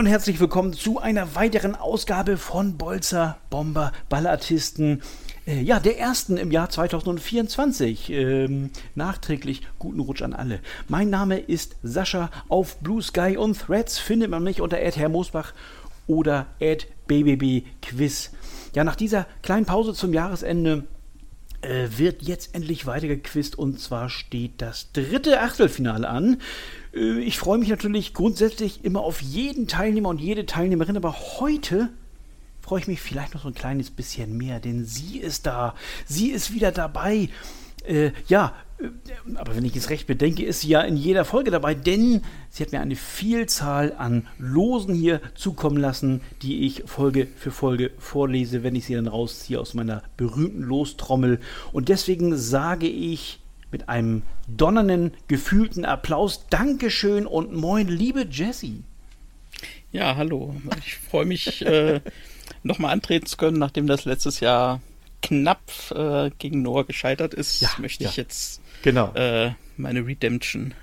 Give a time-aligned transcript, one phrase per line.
[0.00, 5.02] und herzlich willkommen zu einer weiteren Ausgabe von Bolzer Bomber Ballartisten.
[5.46, 8.08] Äh, ja, der ersten im Jahr 2024.
[8.08, 10.60] Ähm, nachträglich guten Rutsch an alle.
[10.88, 12.30] Mein Name ist Sascha.
[12.48, 15.52] Auf Blue Sky und Threads findet man mich unter Herr Moosbach
[16.06, 16.46] oder
[17.06, 18.30] @bbb_quiz.
[18.74, 20.84] Ja, nach dieser kleinen Pause zum Jahresende
[21.60, 26.40] äh, wird jetzt endlich weitergequizt und zwar steht das dritte Achtelfinale an.
[26.94, 31.90] Äh, ich freue mich natürlich grundsätzlich immer auf jeden Teilnehmer und jede Teilnehmerin, aber heute
[32.60, 35.74] freue ich mich vielleicht noch so ein kleines bisschen mehr, denn sie ist da.
[36.06, 37.28] Sie ist wieder dabei.
[37.84, 38.88] Äh, ja, äh,
[39.36, 42.62] aber wenn ich es recht bedenke, ist sie ja in jeder Folge dabei, denn sie
[42.62, 48.62] hat mir eine Vielzahl an Losen hier zukommen lassen, die ich Folge für Folge vorlese,
[48.62, 51.40] wenn ich sie dann rausziehe aus meiner berühmten Lostrommel.
[51.72, 53.40] Und deswegen sage ich
[53.70, 56.46] mit einem donnernden, gefühlten Applaus.
[56.48, 58.82] Dankeschön und moin, liebe Jessie.
[59.92, 60.54] Ja, hallo.
[60.84, 62.00] Ich freue mich, äh,
[62.62, 64.80] nochmal antreten zu können, nachdem das letztes Jahr
[65.22, 65.60] knapp
[65.94, 67.60] äh, gegen Noah gescheitert ist.
[67.60, 69.12] Ja, möchte ich jetzt genau.
[69.14, 70.74] äh, meine Redemption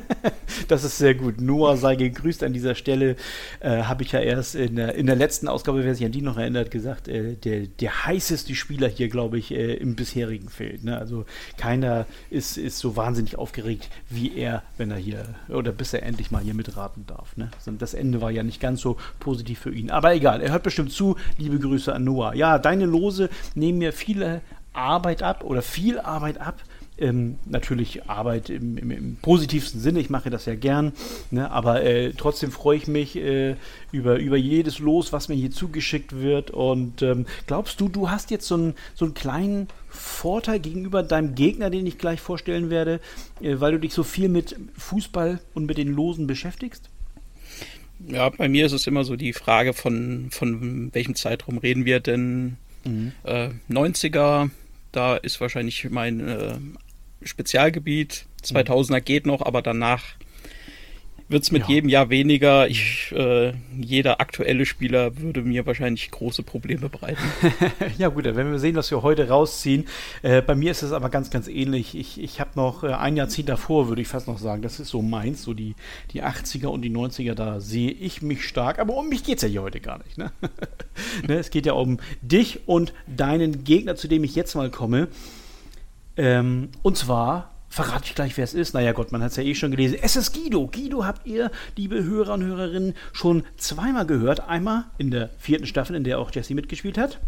[0.68, 1.40] das ist sehr gut.
[1.40, 3.16] Noah sei gegrüßt an dieser Stelle.
[3.60, 6.22] Äh, Habe ich ja erst in der, in der letzten Ausgabe, wer sich an die
[6.22, 10.84] noch erinnert, gesagt, äh, der, der heißeste Spieler hier, glaube ich, äh, im bisherigen Feld.
[10.84, 10.98] Ne?
[10.98, 11.24] Also
[11.56, 16.30] keiner ist, ist so wahnsinnig aufgeregt wie er, wenn er hier, oder bis er endlich
[16.30, 17.36] mal hier mitraten darf.
[17.36, 17.50] Ne?
[17.78, 19.90] Das Ende war ja nicht ganz so positiv für ihn.
[19.90, 21.16] Aber egal, er hört bestimmt zu.
[21.38, 22.34] Liebe Grüße an Noah.
[22.34, 26.62] Ja, deine Lose nehmen mir viele Arbeit ab oder viel Arbeit ab
[27.02, 30.92] ähm, natürlich Arbeit im, im, im, positivsten Sinne, ich mache das ja gern,
[31.30, 31.50] ne?
[31.50, 33.56] aber äh, trotzdem freue ich mich äh,
[33.90, 36.50] über, über jedes Los, was mir hier zugeschickt wird.
[36.50, 41.34] Und ähm, glaubst du, du hast jetzt so, ein, so einen kleinen Vorteil gegenüber deinem
[41.34, 43.00] Gegner, den ich gleich vorstellen werde,
[43.40, 46.88] äh, weil du dich so viel mit Fußball und mit den Losen beschäftigst?
[48.06, 52.00] Ja, bei mir ist es immer so die Frage von, von welchem Zeitraum reden wir
[52.00, 52.56] denn?
[52.84, 53.12] Mhm.
[53.24, 54.50] Äh, 90er,
[54.92, 56.54] da ist wahrscheinlich mein äh,
[57.24, 58.26] Spezialgebiet.
[58.44, 60.02] 2000er geht noch, aber danach
[61.32, 61.68] wird es mit ja.
[61.68, 62.68] jedem Jahr weniger.
[62.68, 67.22] Ich, äh, jeder aktuelle Spieler würde mir wahrscheinlich große Probleme bereiten.
[67.98, 69.86] ja gut, dann werden wir sehen, was wir heute rausziehen.
[70.22, 71.96] Äh, bei mir ist es aber ganz, ganz ähnlich.
[71.96, 74.62] Ich, ich habe noch äh, ein Jahrzehnt davor, würde ich fast noch sagen.
[74.62, 75.74] Das ist so meins, so die,
[76.12, 78.78] die 80er und die 90er, da sehe ich mich stark.
[78.78, 80.18] Aber um mich geht es ja hier heute gar nicht.
[80.18, 80.30] Ne?
[81.26, 81.38] ne?
[81.38, 85.08] Es geht ja um dich und deinen Gegner, zu dem ich jetzt mal komme.
[86.16, 88.74] Ähm, und zwar verrate ich gleich, wer es ist.
[88.74, 89.98] Naja, Gott, man hat es ja eh schon gelesen.
[90.02, 90.66] Es ist Guido.
[90.66, 94.40] Guido habt ihr, liebe Hörer und Hörerinnen, schon zweimal gehört.
[94.48, 97.18] Einmal in der vierten Staffel, in der auch Jesse mitgespielt hat.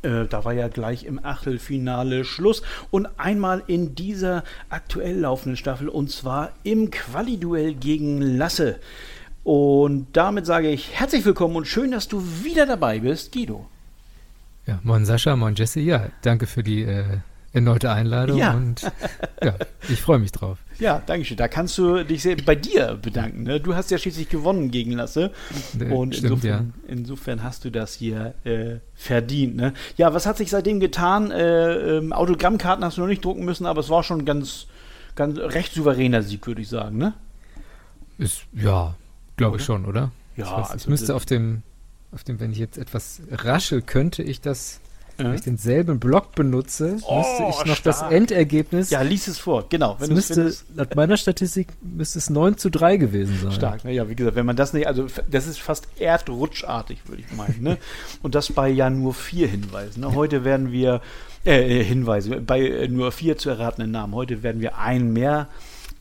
[0.00, 2.62] Äh, da war ja gleich im Achtelfinale Schluss.
[2.90, 8.78] Und einmal in dieser aktuell laufenden Staffel und zwar im Quali-Duell gegen Lasse.
[9.44, 13.66] Und damit sage ich herzlich willkommen und schön, dass du wieder dabei bist, Guido.
[14.66, 15.80] Ja, moin Sascha, moin Jesse.
[15.80, 17.18] Ja, danke für die äh,
[17.56, 18.52] erneute Einladung ja.
[18.52, 18.82] und
[19.42, 19.54] ja,
[19.88, 20.58] ich freue mich drauf.
[20.78, 21.38] Ja, danke schön.
[21.38, 23.44] Da kannst du dich sehr bei dir bedanken.
[23.44, 23.60] Ne?
[23.60, 25.32] Du hast ja schließlich gewonnen gegen Lasse.
[25.90, 26.92] und Stimmt, insofern, ja.
[26.92, 29.56] insofern, hast du das hier äh, verdient.
[29.56, 29.72] Ne?
[29.96, 31.30] Ja, was hat sich seitdem getan?
[31.30, 34.66] Äh, ähm, Autogrammkarten hast du noch nicht drucken müssen, aber es war schon ganz,
[35.14, 36.98] ganz recht souveräner Sieg, würde ich sagen.
[36.98, 37.14] Ne?
[38.18, 38.94] Ist, ja,
[39.36, 40.12] glaube ich schon, oder?
[40.36, 41.62] Ja, ich, weiß, also ich müsste auf dem,
[42.12, 44.80] auf dem, wenn ich jetzt etwas raschel, könnte ich das
[45.18, 47.82] wenn ich denselben Block benutze, oh, müsste ich noch stark.
[47.82, 48.90] das Endergebnis.
[48.90, 49.96] Ja, lies es vor, genau.
[49.98, 53.52] Wenn müsste, laut meiner Statistik müsste es 9 zu 3 gewesen sein.
[53.52, 53.92] Stark, ne?
[53.92, 57.62] ja, wie gesagt, wenn man das nicht, also das ist fast erdrutschartig, würde ich meinen.
[57.62, 57.78] Ne?
[58.22, 60.00] Und das bei ja nur vier Hinweisen.
[60.00, 60.14] Ne?
[60.14, 61.00] Heute werden wir,
[61.44, 64.14] äh, äh Hinweise, bei äh, nur vier zu erratenden Namen.
[64.14, 65.48] Heute werden wir einen mehr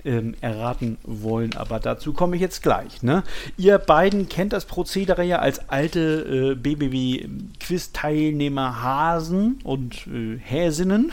[0.06, 3.04] ähm, erraten wollen, aber dazu komme ich jetzt gleich.
[3.04, 3.22] Ne?
[3.58, 11.12] Ihr beiden kennt das Prozedere ja als alte äh, BBB-Quiz-Teilnehmer Hasen und äh, Häsinnen.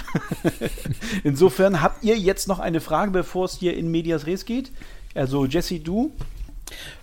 [1.24, 4.70] Insofern habt ihr jetzt noch eine Frage, bevor es hier in Medias Res geht.
[5.14, 6.12] Also Jesse, du?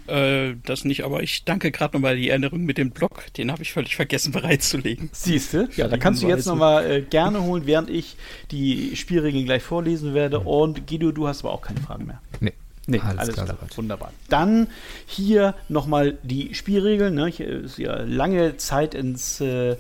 [0.10, 3.26] Äh, das nicht, aber ich danke gerade nochmal die Erinnerung mit dem Blog.
[3.38, 5.10] Den habe ich völlig vergessen bereitzulegen.
[5.14, 5.70] Siehst du?
[5.76, 8.18] Ja, da kannst du jetzt nochmal äh, gerne holen, während ich
[8.52, 10.40] die Spielregeln gleich vorlesen werde.
[10.40, 12.22] Und Guido, du hast aber auch keine Fragen mehr.
[12.40, 12.54] Nee.
[12.88, 13.58] Nee, alles, alles klar, klar.
[13.76, 14.12] wunderbar.
[14.30, 14.68] Dann
[15.06, 17.14] hier nochmal die Spielregeln.
[17.14, 17.30] Ne?
[17.30, 19.74] Ich, ist ja lange Zeit ins, äh,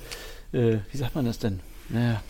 [0.53, 1.59] äh, wie sagt man das denn?
[1.89, 2.21] Naja,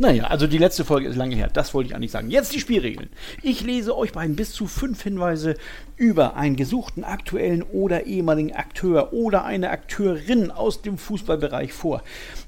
[0.00, 1.50] naja, also die letzte Folge ist lange her.
[1.52, 2.30] Das wollte ich eigentlich sagen.
[2.30, 3.08] Jetzt die Spielregeln.
[3.42, 5.56] Ich lese euch beiden bis zu fünf Hinweise
[5.96, 12.04] über einen gesuchten aktuellen oder ehemaligen Akteur oder eine Akteurin aus dem Fußballbereich vor.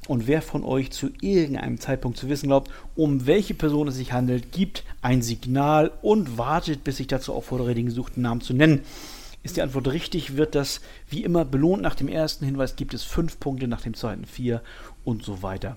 [0.06, 4.12] Und wer von euch zu irgendeinem Zeitpunkt zu wissen glaubt, um welche Person es sich
[4.12, 8.82] handelt, gibt ein Signal und wartet, bis ich dazu auffordere, den gesuchten Namen zu nennen.
[9.42, 11.82] Ist die Antwort richtig, wird das wie immer belohnt.
[11.82, 14.62] Nach dem ersten Hinweis gibt es fünf Punkte, nach dem zweiten vier
[15.02, 15.76] und so weiter.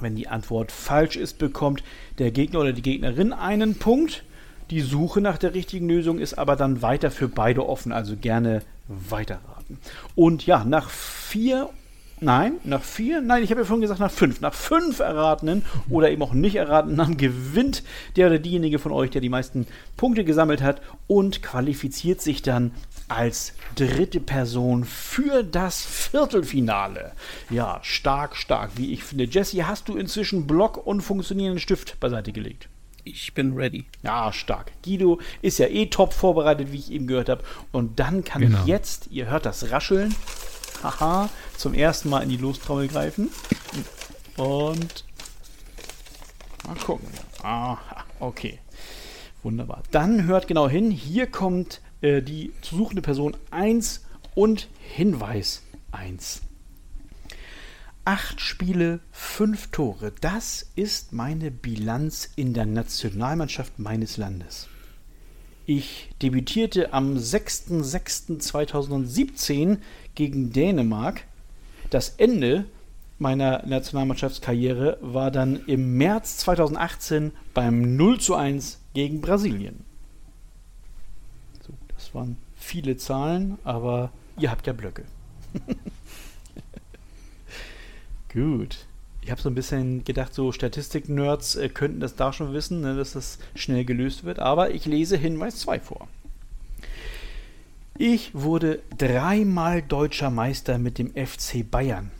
[0.00, 1.82] Wenn die Antwort falsch ist, bekommt
[2.18, 4.24] der Gegner oder die Gegnerin einen Punkt.
[4.70, 8.62] Die Suche nach der richtigen Lösung ist aber dann weiter für beide offen, also gerne
[8.88, 9.78] weiterraten.
[10.14, 11.70] Und ja, nach vier
[12.18, 13.20] Nein, nach vier?
[13.20, 14.40] Nein, ich habe ja vorhin gesagt nach fünf.
[14.40, 17.82] Nach fünf erratenen oder eben auch nicht erratenen Namen gewinnt
[18.16, 19.66] der oder diejenige von euch, der die meisten
[19.98, 22.70] Punkte gesammelt hat und qualifiziert sich dann
[23.08, 27.12] als dritte Person für das Viertelfinale.
[27.50, 29.24] Ja, stark, stark, wie ich finde.
[29.24, 32.68] Jesse, hast du inzwischen Block und funktionierenden Stift beiseite gelegt?
[33.04, 33.84] Ich bin ready.
[34.02, 34.72] Ja, stark.
[34.82, 37.44] Guido ist ja eh top vorbereitet, wie ich eben gehört habe.
[37.70, 38.60] Und dann kann genau.
[38.60, 40.12] ich jetzt, ihr hört das Rascheln,
[40.82, 43.30] haha, zum ersten Mal in die Lostrommel greifen.
[44.36, 45.04] Und
[46.66, 47.08] mal gucken.
[47.42, 48.58] Aha, okay.
[49.44, 49.84] Wunderbar.
[49.92, 50.90] Dann hört genau hin.
[50.90, 54.06] Hier kommt äh, die zu suchende Person 1
[54.36, 56.42] und Hinweis 1.
[58.04, 60.12] Acht Spiele, fünf Tore.
[60.20, 64.68] Das ist meine Bilanz in der Nationalmannschaft meines Landes.
[65.64, 69.78] Ich debütierte am 6.06.2017
[70.14, 71.24] gegen Dänemark.
[71.90, 72.66] Das Ende
[73.18, 79.84] meiner Nationalmannschaftskarriere war dann im März 2018 beim 0 zu 1 gegen Brasilien.
[82.16, 85.04] Waren viele Zahlen, aber ihr habt ja Blöcke.
[88.32, 88.86] Gut.
[89.20, 92.96] Ich habe so ein bisschen gedacht, so Statistik-Nerds äh, könnten das da schon wissen, ne,
[92.96, 94.38] dass das schnell gelöst wird.
[94.38, 96.08] Aber ich lese Hinweis 2 vor.
[97.98, 102.10] Ich wurde dreimal deutscher Meister mit dem FC Bayern.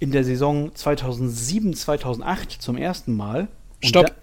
[0.00, 3.46] In der Saison 2007-2008 zum ersten Mal.
[3.80, 4.06] Stopp!
[4.06, 4.14] Da,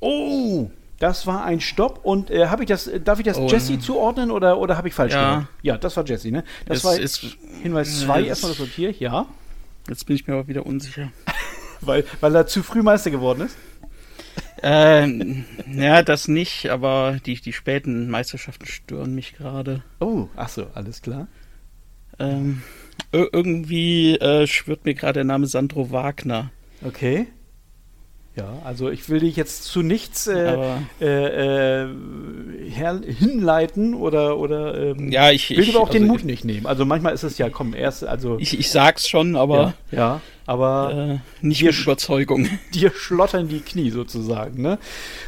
[0.00, 0.70] oh!
[1.00, 4.30] Das war ein Stopp und äh, habe ich das, darf ich das oh, Jesse zuordnen
[4.30, 5.30] oder, oder habe ich falsch ja.
[5.30, 5.48] gemacht?
[5.62, 6.44] Ja, das war Jesse, ne?
[6.66, 9.26] Das es war ist, Hinweis 2, erstmal das Papier, ja.
[9.88, 11.10] Jetzt bin ich mir aber wieder unsicher.
[11.80, 13.56] weil, weil er zu früh Meister geworden ist?
[14.62, 19.82] Ähm, ja, das nicht, aber die, die späten Meisterschaften stören mich gerade.
[20.00, 21.28] Oh, ach so, alles klar.
[22.18, 22.60] Ähm,
[23.10, 26.50] irgendwie äh, schwirrt mir gerade der Name Sandro Wagner.
[26.84, 27.26] Okay.
[28.40, 30.56] Ja, also ich will dich jetzt zu nichts äh,
[31.00, 31.88] äh, äh,
[33.12, 36.66] hinleiten oder oder ähm, ja, ich will ich, aber auch also den Mut nicht nehmen.
[36.66, 40.20] Also manchmal ist es ja, komm, erst also ich, ich sag's schon, aber ja, ja
[40.46, 42.48] aber äh, nicht mit Überzeugung.
[42.74, 44.62] Dir schlottern die Knie sozusagen.
[44.62, 44.78] Ne?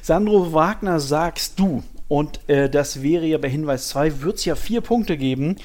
[0.01, 4.55] Sandro Wagner sagst du und äh, das wäre ja bei Hinweis 2 wird es ja
[4.55, 5.57] vier Punkte geben.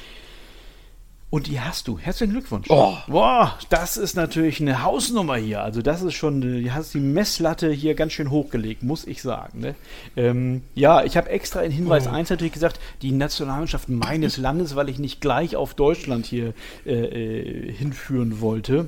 [1.29, 2.00] Und die hast du.
[2.00, 2.68] Herzlichen Glückwunsch.
[2.69, 2.95] Oh.
[3.07, 5.62] Boah, das ist natürlich eine Hausnummer hier.
[5.62, 9.59] Also das ist schon, du hast die Messlatte hier ganz schön hochgelegt, muss ich sagen.
[9.59, 9.75] Ne?
[10.15, 12.12] Ähm, ja, ich habe extra in Hinweis oh.
[12.12, 16.53] 1 natürlich gesagt, die Nationalmannschaft meines Landes, weil ich nicht gleich auf Deutschland hier
[16.85, 18.88] äh, äh, hinführen wollte.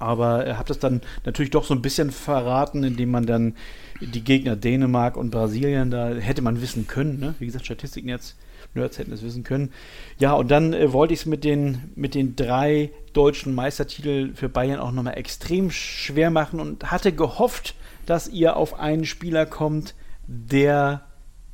[0.00, 3.54] Aber äh, habe das dann natürlich doch so ein bisschen verraten, indem man dann
[4.00, 7.20] die Gegner Dänemark und Brasilien, da hätte man wissen können.
[7.20, 7.36] Ne?
[7.38, 8.34] Wie gesagt, Statistiken jetzt
[8.74, 9.72] Nerds hätten es wissen können.
[10.18, 14.48] Ja, und dann äh, wollte ich es mit den, mit den drei deutschen Meistertiteln für
[14.48, 17.74] Bayern auch nochmal extrem schwer machen und hatte gehofft,
[18.06, 19.94] dass ihr auf einen Spieler kommt,
[20.26, 21.02] der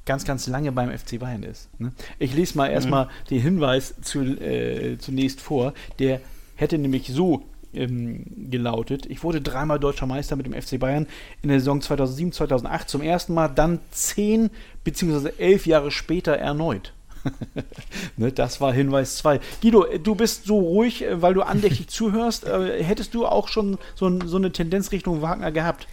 [0.06, 1.68] ganz, ganz lange beim FC Bayern ist.
[1.78, 1.92] Ne?
[2.18, 2.74] Ich lese mal mhm.
[2.74, 5.74] erstmal den Hinweis zu, äh, zunächst vor.
[5.98, 6.20] Der
[6.56, 7.44] hätte nämlich so
[7.74, 9.06] ähm, gelautet.
[9.06, 11.06] Ich wurde dreimal deutscher Meister mit dem FC Bayern
[11.42, 14.50] in der Saison 2007, 2008 zum ersten Mal, dann zehn
[14.84, 15.30] bzw.
[15.38, 16.94] elf Jahre später erneut.
[18.16, 19.40] Ne, das war Hinweis 2.
[19.62, 22.46] Guido, du bist so ruhig, äh, weil du andächtig zuhörst.
[22.46, 25.86] Äh, hättest du auch schon so, so, eine Tendenz Richtung Wagner gehabt?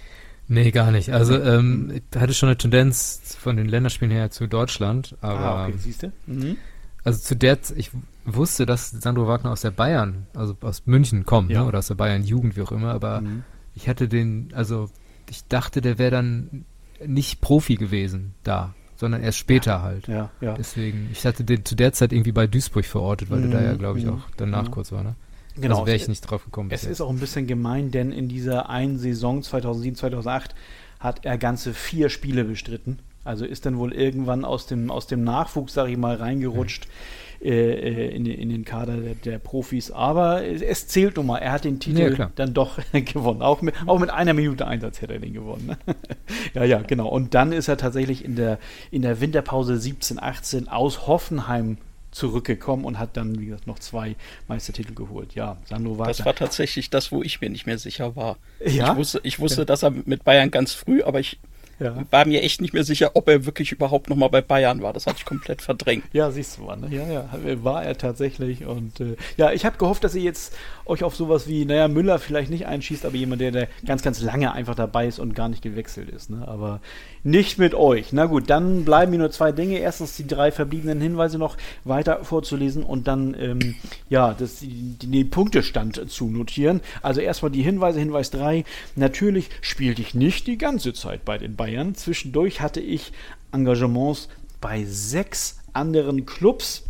[0.47, 1.11] Nee, gar nicht.
[1.11, 5.67] Also ähm, ich hatte schon eine Tendenz von den Länderspielen her zu Deutschland, aber ah,
[5.67, 6.11] okay, siehst du?
[6.27, 6.57] Mhm.
[7.03, 7.91] Also zu der ich
[8.25, 11.61] wusste, dass Sandro Wagner aus der Bayern, also aus München kommt, ne, ja.
[11.61, 11.67] ne?
[11.67, 13.43] oder aus der Bayern Jugend, wie auch immer, aber mhm.
[13.73, 14.89] ich hatte den, also
[15.29, 16.65] ich dachte, der wäre dann
[17.05, 20.07] nicht Profi gewesen da sondern erst später ja, halt.
[20.07, 20.53] Ja, ja.
[20.55, 23.65] Deswegen, ich hatte den zu der Zeit irgendwie bei Duisburg verortet, weil mhm, der da
[23.65, 24.71] ja, mhm, glaube ich, mhm, auch danach mhm.
[24.71, 25.15] kurz war, ne?
[25.57, 25.75] Genau.
[25.75, 26.69] Also wäre ich nicht drauf gekommen.
[26.71, 30.53] Es ist auch ein bisschen gemein, denn in dieser einen Saison 2007, 2008
[30.99, 32.99] hat er ganze vier Spiele bestritten.
[33.25, 36.85] Also ist dann wohl irgendwann aus dem, aus dem Nachwuchs, sage ich mal, reingerutscht.
[36.85, 39.91] Mhm äh, äh, in, in, den Kader der, der, Profis.
[39.91, 43.41] Aber es zählt nun mal, er hat den Titel ja, dann doch gewonnen.
[43.41, 45.67] Auch mit, auch mit einer Minute Einsatz hätte er den gewonnen.
[45.67, 45.77] Ne?
[46.53, 47.07] ja, ja, genau.
[47.07, 48.57] Und dann ist er tatsächlich in der,
[48.89, 51.77] in der Winterpause 17, 18 aus Hoffenheim
[52.09, 54.15] zurückgekommen und hat dann, wie gesagt, noch zwei
[54.47, 55.35] Meistertitel geholt.
[55.35, 56.13] Ja, Sandro Wagner.
[56.13, 58.37] Das war tatsächlich das, wo ich mir nicht mehr sicher war.
[58.65, 58.93] Ja?
[58.93, 59.65] Ich wusste, ich wusste ja.
[59.65, 61.37] dass er mit Bayern ganz früh, aber ich
[61.79, 62.05] ja.
[62.11, 64.93] war mir echt nicht mehr sicher, ob er wirklich überhaupt noch mal bei Bayern war.
[64.93, 66.05] Das hatte ich komplett verdrängt.
[66.13, 66.77] Ja, siehst du mal.
[66.77, 66.87] Ne?
[66.95, 68.65] Ja, ja, war er tatsächlich.
[68.65, 70.55] Und äh, ja, ich habe gehofft, dass ihr jetzt
[70.85, 74.21] euch auf sowas wie, naja, Müller vielleicht nicht einschießt, aber jemand, der, der ganz, ganz
[74.21, 76.29] lange einfach dabei ist und gar nicht gewechselt ist.
[76.29, 76.47] Ne?
[76.47, 76.79] Aber
[77.23, 78.13] nicht mit euch.
[78.13, 79.79] Na gut, dann bleiben mir nur zwei Dinge.
[79.79, 83.75] Erstens die drei verbliebenen Hinweise noch weiter vorzulesen und dann ähm,
[84.09, 86.81] ja, das, die, den Punktestand zu notieren.
[87.01, 87.99] Also erstmal die Hinweise.
[87.99, 88.63] Hinweis 3.
[88.95, 91.64] Natürlich spielte ich nicht die ganze Zeit bei den Bayern.
[91.95, 93.11] Zwischendurch hatte ich
[93.51, 94.29] Engagements
[94.61, 96.83] bei sechs anderen Clubs,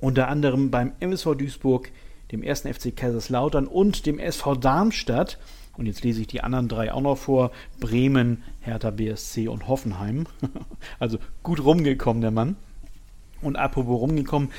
[0.00, 1.90] unter anderem beim MSV Duisburg,
[2.32, 2.62] dem 1.
[2.62, 5.38] FC Kaiserslautern und dem SV Darmstadt.
[5.76, 7.52] Und jetzt lese ich die anderen drei auch noch vor.
[7.78, 10.26] Bremen, Hertha BSC und Hoffenheim.
[10.98, 12.56] also gut rumgekommen, der Mann.
[13.40, 14.50] Und apropos rumgekommen,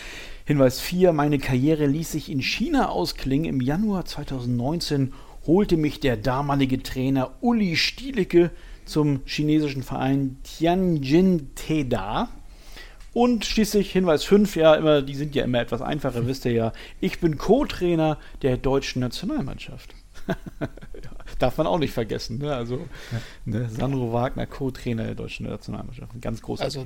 [0.45, 3.45] Hinweis 4, meine Karriere ließ sich in China ausklingen.
[3.45, 5.13] Im Januar 2019
[5.45, 8.51] holte mich der damalige Trainer Uli Stielicke
[8.89, 12.29] zum chinesischen Verein Tianjin Teda.
[13.13, 16.73] Und schließlich Hinweis 5, ja, immer, die sind ja immer etwas einfacher, wisst ihr ja.
[16.99, 19.93] Ich bin Co-Trainer der deutschen Nationalmannschaft.
[21.39, 22.37] Darf man auch nicht vergessen.
[22.39, 22.53] Ne?
[22.53, 22.87] Also
[23.45, 23.69] ne?
[23.69, 26.13] Sandro Wagner, Co-Trainer der deutschen Nationalmannschaft.
[26.13, 26.63] Ein ganz großer.
[26.63, 26.83] Also,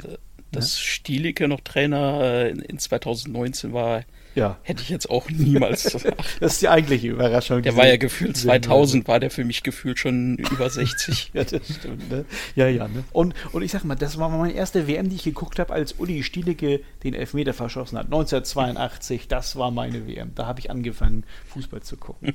[0.51, 0.83] dass ja?
[0.83, 4.03] Stielicke noch Trainer äh, in 2019 war,
[4.35, 4.57] ja.
[4.63, 6.19] Hätte ich jetzt auch niemals gesagt.
[6.39, 7.61] das ist die eigentliche Überraschung.
[7.61, 11.31] Der war ja gefühlt 2000, war der für mich gefühlt schon über 60.
[11.33, 12.09] ja, das stimmt.
[12.09, 12.25] Ne?
[12.55, 12.87] Ja, ja.
[12.87, 13.03] Ne?
[13.11, 15.93] Und, und ich sag mal, das war meine erste WM, die ich geguckt habe, als
[15.93, 18.05] Uli Stielicke den Elfmeter verschossen hat.
[18.05, 20.31] 1982, das war meine WM.
[20.35, 22.33] Da habe ich angefangen, Fußball zu gucken.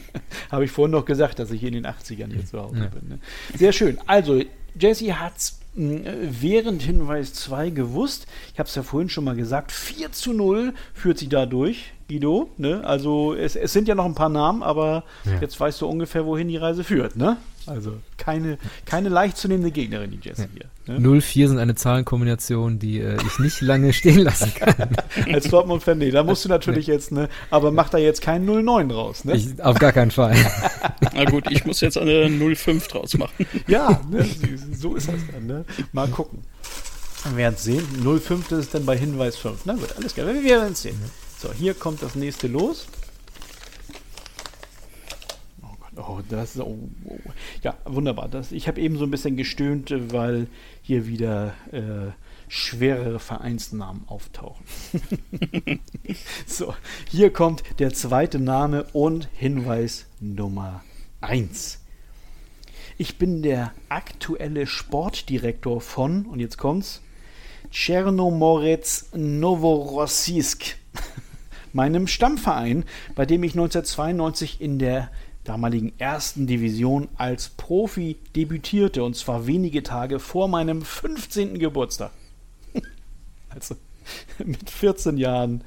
[0.50, 2.86] habe ich vorhin noch gesagt, dass ich in den 80ern hier zu Hause ja.
[2.86, 3.08] bin.
[3.08, 3.18] Ne?
[3.56, 3.98] Sehr schön.
[4.06, 4.42] Also,
[4.74, 8.26] Jesse hat's während Hinweis 2 gewusst.
[8.52, 9.72] Ich habe es ja vorhin schon mal gesagt.
[9.72, 12.50] 4 zu 0 führt sie da durch, Guido.
[12.56, 12.82] Ne?
[12.84, 15.40] Also es, es, sind ja noch ein paar Namen, aber ja.
[15.40, 17.16] jetzt weißt du ungefähr, wohin die Reise führt.
[17.16, 17.36] Ne?
[17.66, 20.48] Also keine, keine leicht zu nehmende Gegnerin, die Jessie ja.
[20.86, 20.98] hier.
[20.98, 21.20] Ne?
[21.20, 24.96] 0-4 sind eine Zahlenkombination, die äh, ich nicht lange stehen lassen kann.
[25.32, 26.94] Als Dortmund-Fan, nee, da musst du natürlich nee.
[26.94, 29.36] jetzt, ne, aber mach da jetzt keinen 0-9 draus, ne?
[29.36, 30.34] Ich, auf gar keinen Fall.
[31.14, 33.46] Na gut, ich muss jetzt eine 0-5 draus machen.
[33.66, 34.26] ja, ne,
[34.76, 35.64] so ist das dann, ne?
[35.92, 36.42] Mal gucken.
[37.24, 37.86] Wir werden es sehen.
[38.02, 39.66] 0-5, das ist dann bei Hinweis 5.
[39.66, 40.26] Na gut, alles klar.
[40.26, 40.98] Wir werden es sehen.
[41.38, 42.86] So, hier kommt das nächste los.
[46.08, 47.18] Oh, das oh, oh.
[47.62, 48.28] Ja, wunderbar.
[48.28, 50.46] Das, ich habe eben so ein bisschen gestöhnt, weil
[50.82, 52.12] hier wieder äh,
[52.48, 54.64] schwerere Vereinsnamen auftauchen.
[56.46, 56.74] so,
[57.08, 60.82] hier kommt der zweite Name und Hinweis Nummer
[61.20, 61.80] 1.
[62.98, 67.02] Ich bin der aktuelle Sportdirektor von, und jetzt kommt's,
[67.70, 70.76] Chernomorets Novorossiysk,
[71.72, 75.10] meinem Stammverein, bei dem ich 1992 in der
[75.50, 81.58] damaligen ersten Division als Profi debütierte und zwar wenige Tage vor meinem 15.
[81.58, 82.12] Geburtstag.
[83.48, 83.74] also
[84.38, 85.64] mit 14 Jahren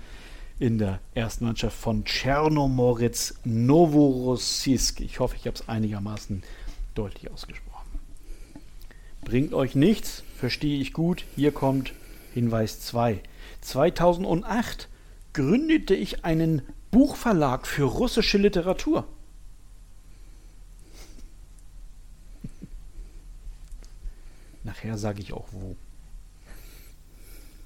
[0.58, 5.02] in der ersten Mannschaft von Tschernomoritz Novorossiysk.
[5.02, 6.44] Ich hoffe, ich habe es einigermaßen
[6.96, 8.00] deutlich ausgesprochen.
[9.26, 11.26] Bringt euch nichts, verstehe ich gut.
[11.36, 11.92] Hier kommt
[12.34, 13.22] Hinweis 2.
[13.60, 14.88] 2008
[15.34, 19.06] gründete ich einen Buchverlag für russische Literatur.
[24.64, 25.76] Nachher sage ich auch wo.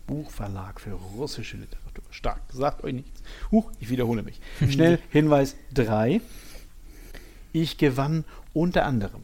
[0.07, 2.03] Buchverlag für russische Literatur.
[2.11, 2.41] Stark.
[2.51, 3.21] Sagt euch nichts.
[3.51, 4.39] Huch, ich wiederhole mich.
[4.69, 6.21] Schnell Hinweis 3.
[7.53, 8.23] Ich gewann
[8.53, 9.21] unter anderem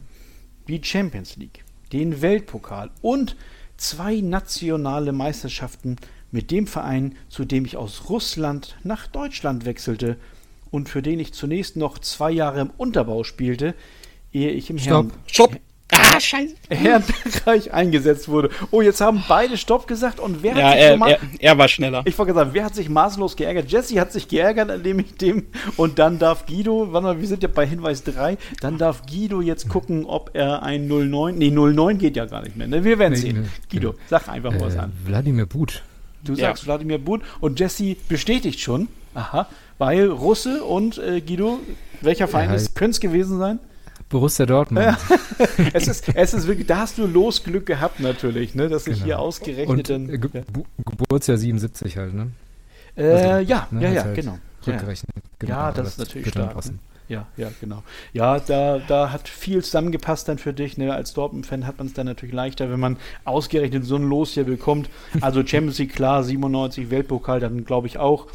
[0.68, 3.36] die Champions League, den Weltpokal und
[3.76, 5.96] zwei nationale Meisterschaften
[6.30, 10.16] mit dem Verein, zu dem ich aus Russland nach Deutschland wechselte
[10.70, 13.74] und für den ich zunächst noch zwei Jahre im Unterbau spielte,
[14.32, 15.10] ehe ich im Stopp.
[15.10, 15.22] Herrn.
[15.26, 15.60] Stopp!
[15.96, 16.54] Ah, scheiße.
[16.68, 18.50] Herrenbereich eingesetzt wurde.
[18.70, 21.68] Oh, jetzt haben beide Stopp gesagt und wer ja, hat sich er, er, er, war
[21.68, 22.02] schneller.
[22.04, 23.70] Ich wollte sagen, wer hat sich maßlos geärgert?
[23.70, 25.46] Jesse hat sich geärgert, indem ich dem
[25.76, 29.40] und dann darf Guido, warte mal, wir sind ja bei Hinweis 3, dann darf Guido
[29.40, 32.66] jetzt gucken, ob er ein 09, nee, 09 geht ja gar nicht mehr.
[32.66, 32.84] Ne?
[32.84, 33.42] Wir werden nee, sehen.
[33.42, 34.02] Nee, Guido, genau.
[34.08, 34.92] sag einfach mal äh, was an.
[35.04, 35.82] Wladimir But.
[36.24, 36.68] Du sagst ja.
[36.68, 39.46] Wladimir But und Jesse bestätigt schon, aha,
[39.78, 41.60] weil Russe und äh, Guido,
[42.00, 43.58] welcher Verein ja, ist, könnte es gewesen sein?
[44.14, 44.86] Borussia Dortmund.
[44.86, 44.96] Ja.
[45.72, 49.04] es, ist, es ist wirklich, da hast du Losglück gehabt natürlich, ne, dass ich genau.
[49.04, 50.42] hier ausgerechnet Und, äh, Ge ja.
[50.84, 52.30] Geburtsjahr 77 halt, ne?
[52.94, 54.38] Äh, also, ja, ne, ja, ja, halt genau.
[54.64, 55.10] Rückgerechnet.
[55.40, 56.64] Genau, ja, das ist natürlich stark.
[56.64, 56.78] Ne?
[57.08, 57.82] Ja, ja, genau.
[58.12, 60.78] Ja, da, da hat viel zusammengepasst dann für dich.
[60.78, 60.94] Ne?
[60.94, 64.44] Als Dortmund-Fan hat man es dann natürlich leichter, wenn man ausgerechnet so ein Los hier
[64.44, 64.88] bekommt.
[65.20, 68.28] Also Champions League, klar, 97, Weltpokal, dann glaube ich auch.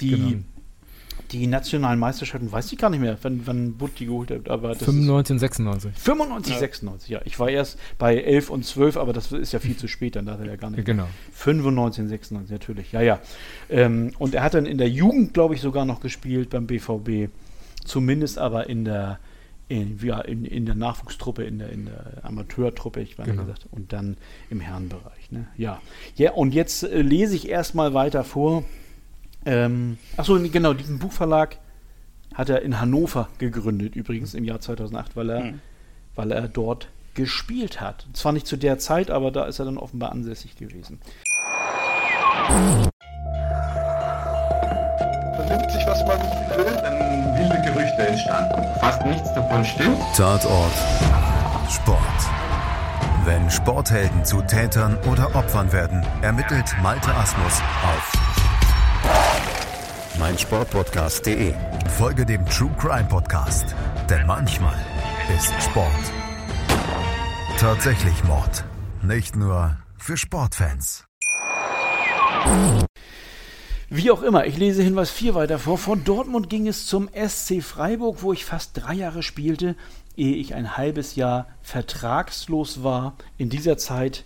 [0.00, 0.42] Die genau
[1.32, 4.50] Die nationalen Meisterschaften weiß ich gar nicht mehr, wann, wann Butt die geholt hat.
[4.50, 5.92] Aber 95 und 96.
[5.96, 6.58] 95, ja.
[6.58, 7.20] 96, ja.
[7.24, 10.26] Ich war erst bei 11 und 12, aber das ist ja viel zu spät, dann
[10.26, 10.84] darf er ja gar nicht.
[10.84, 11.08] Genau.
[11.32, 13.20] 95, 96, natürlich, ja, ja.
[13.70, 17.30] Ähm, und er hat dann in der Jugend, glaube ich, sogar noch gespielt beim BVB.
[17.84, 19.18] Zumindest aber in der,
[19.68, 23.44] in, ja, in, in der Nachwuchstruppe, in der, in der Amateurtruppe, ich meine genau.
[23.44, 24.18] gesagt, und dann
[24.50, 25.30] im Herrenbereich.
[25.30, 25.46] Ne?
[25.56, 25.80] Ja.
[26.16, 28.64] ja, und jetzt äh, lese ich erstmal weiter vor.
[29.44, 31.58] Ähm, achso, genau, diesen Buchverlag
[32.34, 35.60] hat er in Hannover gegründet, übrigens im Jahr 2008, weil er, mhm.
[36.14, 38.06] weil er dort gespielt hat.
[38.14, 41.00] Zwar nicht zu der Zeit, aber da ist er dann offenbar ansässig gewesen.
[45.36, 46.18] Vernimmt sich, was man
[46.56, 48.62] will, dann wilde Gerüchte entstanden.
[48.80, 49.98] Fast nichts davon stimmt.
[50.16, 50.72] Tatort.
[51.68, 52.00] Sport.
[53.24, 58.31] Wenn Sporthelden zu Tätern oder Opfern werden, ermittelt Malte Asmus auf
[60.22, 61.52] meinsportpodcast.de.
[61.98, 63.74] Folge dem True Crime Podcast,
[64.08, 64.78] denn manchmal
[65.36, 66.12] ist Sport
[67.58, 68.64] tatsächlich Mord.
[69.02, 71.06] Nicht nur für Sportfans.
[73.90, 75.76] Wie auch immer, ich lese Hinweis 4 weiter vor.
[75.76, 79.74] Von Dortmund ging es zum SC Freiburg, wo ich fast drei Jahre spielte,
[80.16, 83.16] ehe ich ein halbes Jahr vertragslos war.
[83.38, 84.24] In dieser Zeit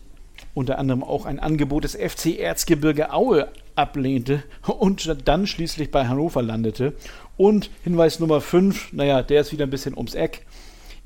[0.53, 6.43] unter anderem auch ein Angebot des FC Erzgebirge Aue ablehnte und dann schließlich bei Hannover
[6.43, 6.95] landete.
[7.37, 10.47] Und Hinweis Nummer 5, naja, der ist wieder ein bisschen ums Eck.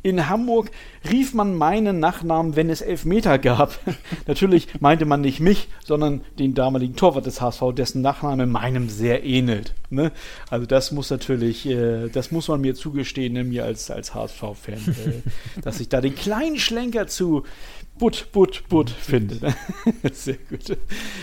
[0.02, 0.70] In Hamburg
[1.10, 3.78] rief man meinen Nachnamen, wenn es Elfmeter gab.
[4.26, 9.24] Natürlich meinte man nicht mich, sondern den damaligen Torwart des HSV, dessen Nachname meinem sehr
[9.24, 9.74] ähnelt.
[9.90, 10.10] Ne?
[10.48, 14.74] Also das muss natürlich, äh, das muss man mir zugestehen, ne, mir als, als HSV-Fan,
[14.74, 17.44] äh, dass ich da den kleinen Schlenker zu
[18.00, 19.54] Butt, Butt, Butt finde.
[20.12, 20.76] Sehr gut.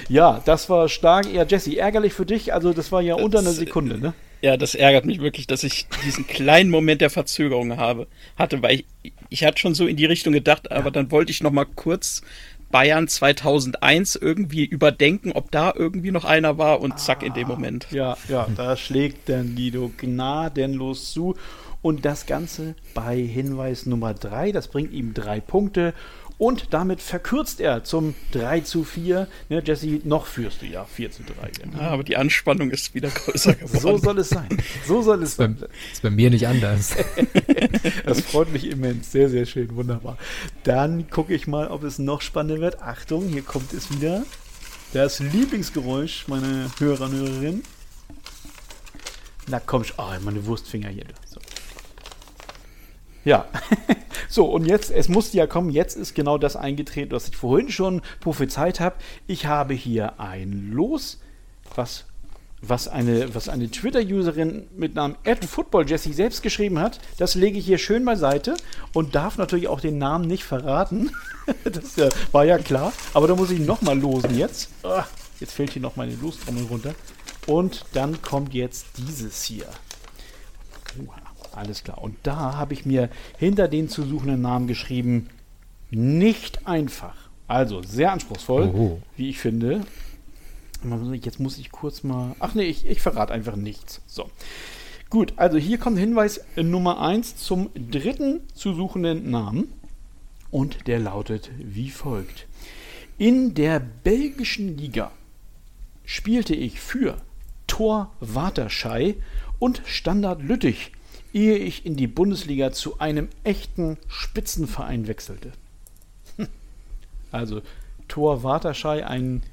[0.10, 1.32] Ja, das war stark.
[1.34, 2.54] Ja, Jesse, ärgerlich für dich.
[2.54, 4.14] Also, das war ja das, unter einer Sekunde, ne?
[4.42, 8.06] Ja, das ärgert mich wirklich, dass ich diesen kleinen Moment der Verzögerung habe,
[8.38, 10.92] hatte, weil ich, ich hatte schon so in die Richtung gedacht, aber ja.
[10.92, 12.22] dann wollte ich noch mal kurz
[12.70, 17.56] Bayern 2001 irgendwie überdenken, ob da irgendwie noch einer war und zack, in dem ah,
[17.56, 17.88] Moment.
[17.90, 21.36] Ja, ja, da schlägt dann Guido gnadenlos zu.
[21.82, 25.94] Und das Ganze bei Hinweis Nummer 3, das bringt ihm drei Punkte.
[26.38, 29.28] Und damit verkürzt er zum 3 zu 4.
[29.50, 31.64] Ne, Jesse, noch führst du ja 4 zu 3.
[31.64, 31.80] Genau.
[31.80, 33.80] Ja, aber die Anspannung ist wieder größer geworden.
[33.80, 34.48] so soll es sein.
[34.86, 35.58] So soll es sein.
[35.92, 36.96] Ist bei mir nicht anders.
[38.06, 39.12] das freut mich immens.
[39.12, 39.76] Sehr, sehr schön.
[39.76, 40.18] Wunderbar.
[40.64, 42.84] Dann gucke ich mal, ob es noch spannender wird.
[42.84, 44.24] Achtung, hier kommt es wieder.
[44.94, 47.64] Das Lieblingsgeräusch meiner Hörer und Hörerinnen.
[49.48, 51.06] Na komm, oh, meine Wurstfinger hier.
[51.26, 51.40] So.
[53.28, 53.46] Ja,
[54.30, 57.70] so und jetzt, es musste ja kommen, jetzt ist genau das eingetreten, was ich vorhin
[57.70, 58.96] schon prophezeit habe.
[59.28, 61.20] Ich habe hier ein Los,
[61.76, 62.06] was,
[62.62, 67.02] was eine, was eine Twitter-Userin mit Namen @footballjessie selbst geschrieben hat.
[67.18, 68.56] Das lege ich hier schön beiseite
[68.94, 71.12] und darf natürlich auch den Namen nicht verraten.
[71.66, 74.70] das ja, war ja klar, aber da muss ich nochmal losen jetzt.
[74.84, 75.04] Ah,
[75.42, 76.96] jetzt fällt hier noch meine Lostrommel runter.
[77.46, 79.66] Und dann kommt jetzt dieses hier.
[80.98, 81.27] Uha.
[81.58, 82.04] Alles klar.
[82.04, 85.28] Und da habe ich mir hinter den zu suchenden Namen geschrieben,
[85.90, 87.16] nicht einfach.
[87.48, 89.02] Also sehr anspruchsvoll, Oho.
[89.16, 89.82] wie ich finde.
[91.14, 92.36] Jetzt muss ich kurz mal.
[92.40, 94.02] Ach nee, ich, ich verrate einfach nichts.
[94.06, 94.30] So.
[95.10, 99.74] Gut, also hier kommt Hinweis Nummer 1 zum dritten zu suchenden Namen.
[100.52, 102.46] Und der lautet wie folgt.
[103.18, 105.12] In der belgischen Liga
[106.06, 107.18] spielte ich für
[107.66, 109.16] Tor Waterschei
[109.58, 110.92] und Standard Lüttich
[111.34, 115.52] ehe ich in die Bundesliga zu einem echten Spitzenverein wechselte.
[117.30, 117.62] Also
[118.08, 119.44] Thor Waterschei, ein,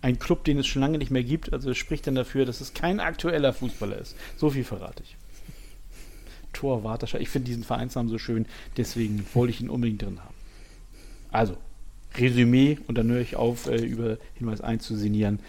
[0.00, 2.72] ein Club, den es schon lange nicht mehr gibt, also spricht dann dafür, dass es
[2.72, 4.16] kein aktueller Fußballer ist.
[4.38, 5.16] So viel verrate ich.
[6.52, 10.34] Thor Waterschei, ich finde diesen Vereinsnamen so schön, deswegen wollte ich ihn unbedingt drin haben.
[11.30, 11.56] Also,
[12.16, 15.40] Resümee, und dann höre ich auf, äh, über Hinweis 1 zu sinnieren.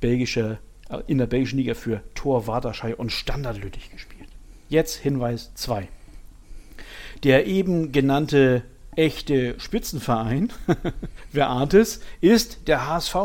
[0.00, 4.09] Belgische, äh, in der belgischen Liga für Thor Waterschei und Standard Lüttich gespielt.
[4.70, 5.88] Jetzt Hinweis 2.
[7.24, 8.62] Der eben genannte
[8.94, 10.52] echte Spitzenverein,
[11.32, 13.16] wer ahnt es, ist der HSV,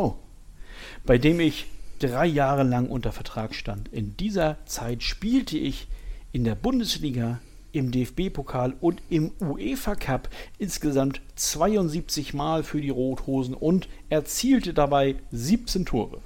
[1.05, 1.67] bei dem ich
[1.99, 3.93] drei Jahre lang unter Vertrag stand.
[3.93, 5.87] In dieser Zeit spielte ich
[6.31, 7.39] in der Bundesliga,
[7.73, 15.17] im DFB-Pokal und im UEFA Cup insgesamt 72 Mal für die Rothosen und erzielte dabei
[15.31, 16.21] 17 Tore.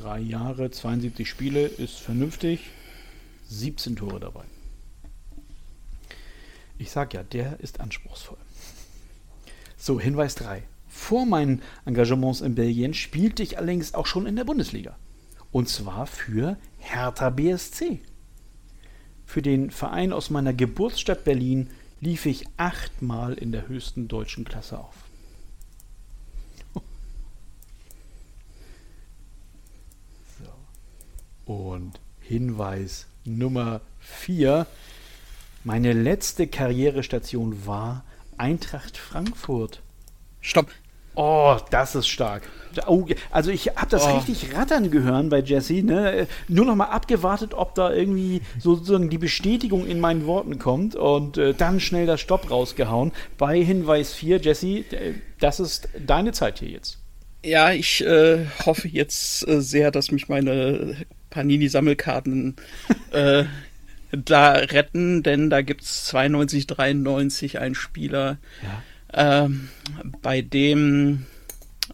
[0.00, 2.70] Drei Jahre, 72 Spiele ist vernünftig.
[3.48, 4.44] 17 Tore dabei.
[6.78, 8.38] Ich sag ja, der ist anspruchsvoll.
[9.76, 10.62] So, Hinweis 3.
[10.88, 14.96] Vor meinen Engagements in Belgien spielte ich allerdings auch schon in der Bundesliga.
[15.52, 18.00] Und zwar für Hertha BSC.
[19.26, 24.78] Für den Verein aus meiner Geburtsstadt Berlin lief ich achtmal in der höchsten deutschen Klasse
[24.78, 25.09] auf.
[31.50, 34.68] Und Hinweis Nummer 4.
[35.64, 38.04] Meine letzte Karrierestation war
[38.38, 39.80] Eintracht Frankfurt.
[40.40, 40.68] Stopp.
[41.16, 42.48] Oh, das ist stark.
[42.86, 44.14] Oh, also ich habe das oh.
[44.14, 45.82] richtig rattern gehört bei Jesse.
[45.82, 46.28] Ne?
[46.46, 51.36] Nur noch mal abgewartet, ob da irgendwie sozusagen die Bestätigung in meinen Worten kommt und
[51.36, 53.10] äh, dann schnell das Stopp rausgehauen.
[53.38, 56.98] Bei Hinweis 4, Jesse, äh, das ist deine Zeit hier jetzt.
[57.42, 60.94] Ja, ich äh, hoffe jetzt äh, sehr, dass mich meine
[61.30, 62.56] Panini-Sammelkarten
[63.12, 63.44] äh,
[64.12, 68.38] da retten, denn da gibt es 92, 93 einen Spieler.
[68.62, 69.68] Ja ähm,
[70.22, 71.26] bei dem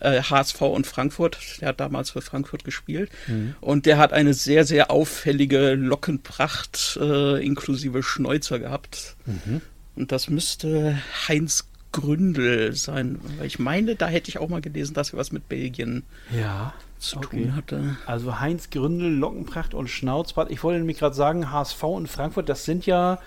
[0.00, 3.54] äh, HSV und Frankfurt, der hat damals für Frankfurt gespielt mhm.
[3.60, 9.16] und der hat eine sehr, sehr auffällige Lockenpracht äh, inklusive Schnäuzer gehabt.
[9.26, 9.62] Mhm.
[9.94, 13.18] Und das müsste Heinz Gründel sein.
[13.38, 16.02] Weil ich meine, da hätte ich auch mal gelesen, dass er was mit Belgien
[16.38, 16.74] ja,
[17.08, 17.44] zu okay.
[17.44, 17.96] tun hatte.
[18.06, 20.50] Also Heinz Gründel, Lockenpracht und Schnauzbart.
[20.50, 23.18] Ich wollte nämlich gerade sagen, HSV und Frankfurt, das sind ja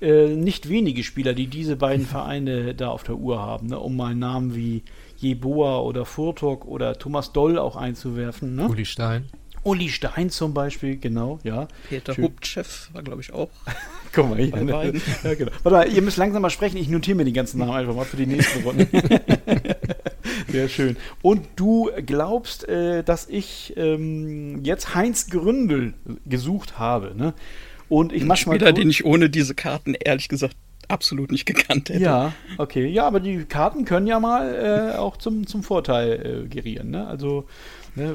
[0.00, 3.78] äh, nicht wenige Spieler, die diese beiden Vereine da auf der Uhr haben, ne?
[3.78, 4.82] um mal Namen wie
[5.18, 8.56] Jeboa oder Furtok oder Thomas Doll auch einzuwerfen.
[8.56, 8.68] Ne?
[8.68, 9.28] Uli Stein.
[9.64, 11.68] Uli Stein zum Beispiel, genau, ja.
[11.88, 13.48] Peter Huptchev war, glaube ich, auch.
[14.12, 15.00] Guck mal, hier, ne?
[15.22, 15.52] ja, genau.
[15.62, 16.78] Warte mal, ihr müsst langsam mal sprechen.
[16.78, 18.88] Ich notiere mir die ganzen Namen einfach mal für die nächste Runde.
[20.52, 20.96] Sehr schön.
[21.22, 25.94] Und du glaubst, äh, dass ich ähm, jetzt Heinz Gründel
[26.26, 27.34] gesucht habe, ne?
[27.88, 28.36] Und ich mal.
[28.36, 30.56] Spieler, den ich ohne diese Karten ehrlich gesagt
[30.88, 32.02] absolut nicht gekannt hätte.
[32.02, 32.86] Ja, okay.
[32.86, 36.90] Ja, aber die Karten können ja mal äh, auch zum, zum Vorteil äh, gerieren.
[36.90, 37.06] Ne?
[37.06, 37.46] Also,
[37.94, 38.14] ne,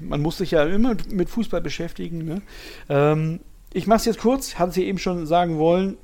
[0.00, 2.24] man muss sich ja immer mit Fußball beschäftigen.
[2.24, 2.42] Ne?
[2.88, 3.40] Ähm,
[3.72, 5.96] ich mache es jetzt kurz, hatte sie eben schon sagen wollen.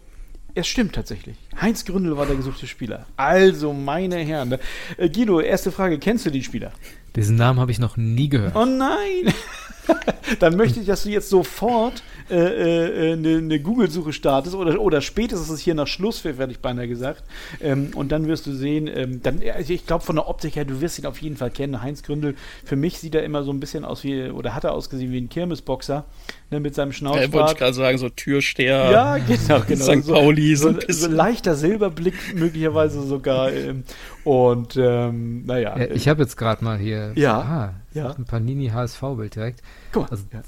[0.55, 1.37] Es stimmt tatsächlich.
[1.61, 3.07] Heinz Gründel war der gesuchte Spieler.
[3.17, 4.59] Also, meine Herren.
[4.97, 6.73] Äh, Guido, erste Frage: Kennst du den Spieler?
[7.17, 8.55] Diesen Namen habe ich noch nie gehört.
[8.57, 9.33] Oh nein!
[10.41, 14.81] Dann möchte ich, dass du jetzt sofort eine äh, äh, ne, ne Google-Suche startest oder,
[14.81, 17.25] oder spätestens hier nach Schlusspfiff, werde ich beinahe gesagt.
[17.61, 20.65] Ähm, und dann wirst du sehen, ähm, dann, also ich glaube von der Optik her,
[20.65, 21.83] du wirst ihn auf jeden Fall kennen.
[21.83, 24.73] Heinz Gründel, für mich sieht er immer so ein bisschen aus wie, oder hat er
[24.73, 26.05] ausgesehen wie ein Kirmesboxer,
[26.51, 27.27] ne, mit seinem Schnauzbart.
[27.27, 28.91] Ja, wollte ich gerade sagen, so Türsteher.
[28.91, 29.85] Ja, genau, genau.
[29.85, 30.07] St.
[30.07, 30.55] Pauli.
[30.57, 33.53] So, so, so, leichter Silberblick möglicherweise sogar.
[33.53, 33.85] Ähm,
[34.31, 35.77] und ähm, naja.
[35.77, 38.15] Ja, ich habe jetzt gerade mal hier ja, ah, ja.
[38.15, 39.61] ein Panini HSV-Bild direkt.
[39.91, 40.09] Guck mal.
[40.13, 40.41] Also, ja.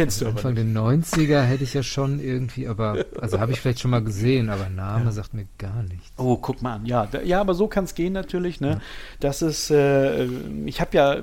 [0.00, 3.60] Kennst also du Anfang der 90er hätte ich ja schon irgendwie, aber, also habe ich
[3.60, 5.10] vielleicht schon mal gesehen, aber Name ja.
[5.10, 6.12] sagt mir gar nichts.
[6.16, 6.86] Oh, guck mal an.
[6.86, 8.60] Ja, da, ja aber so kann es gehen natürlich.
[8.60, 8.68] Ne?
[8.68, 8.80] Ja.
[9.20, 10.24] Das ist, äh,
[10.64, 11.20] ich habe ja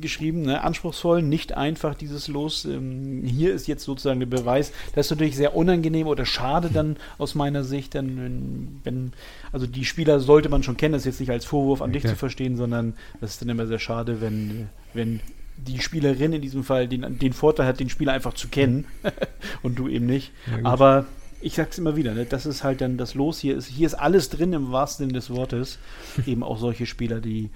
[0.00, 2.64] geschrieben, ne, anspruchsvoll, nicht einfach dieses Los.
[2.64, 4.72] Ähm, hier ist jetzt sozusagen der Beweis.
[4.94, 9.12] Das ist natürlich sehr unangenehm oder schade dann aus meiner Sicht, dann, wenn, wenn
[9.52, 12.00] also die Spieler sollte man schon kennen, das ist jetzt nicht als Vorwurf an okay.
[12.00, 15.20] dich zu verstehen, sondern das ist dann immer sehr schade, wenn, wenn
[15.56, 18.86] die Spielerin in diesem Fall den, den Vorteil hat, den Spieler einfach zu kennen
[19.62, 20.32] und du eben nicht.
[20.50, 21.06] Ja, Aber
[21.40, 23.38] ich sag's immer wieder, ne, das ist halt dann das Los.
[23.38, 25.78] Hier ist, hier ist alles drin im wahrsten Sinne des Wortes.
[26.26, 27.50] eben auch solche Spieler, die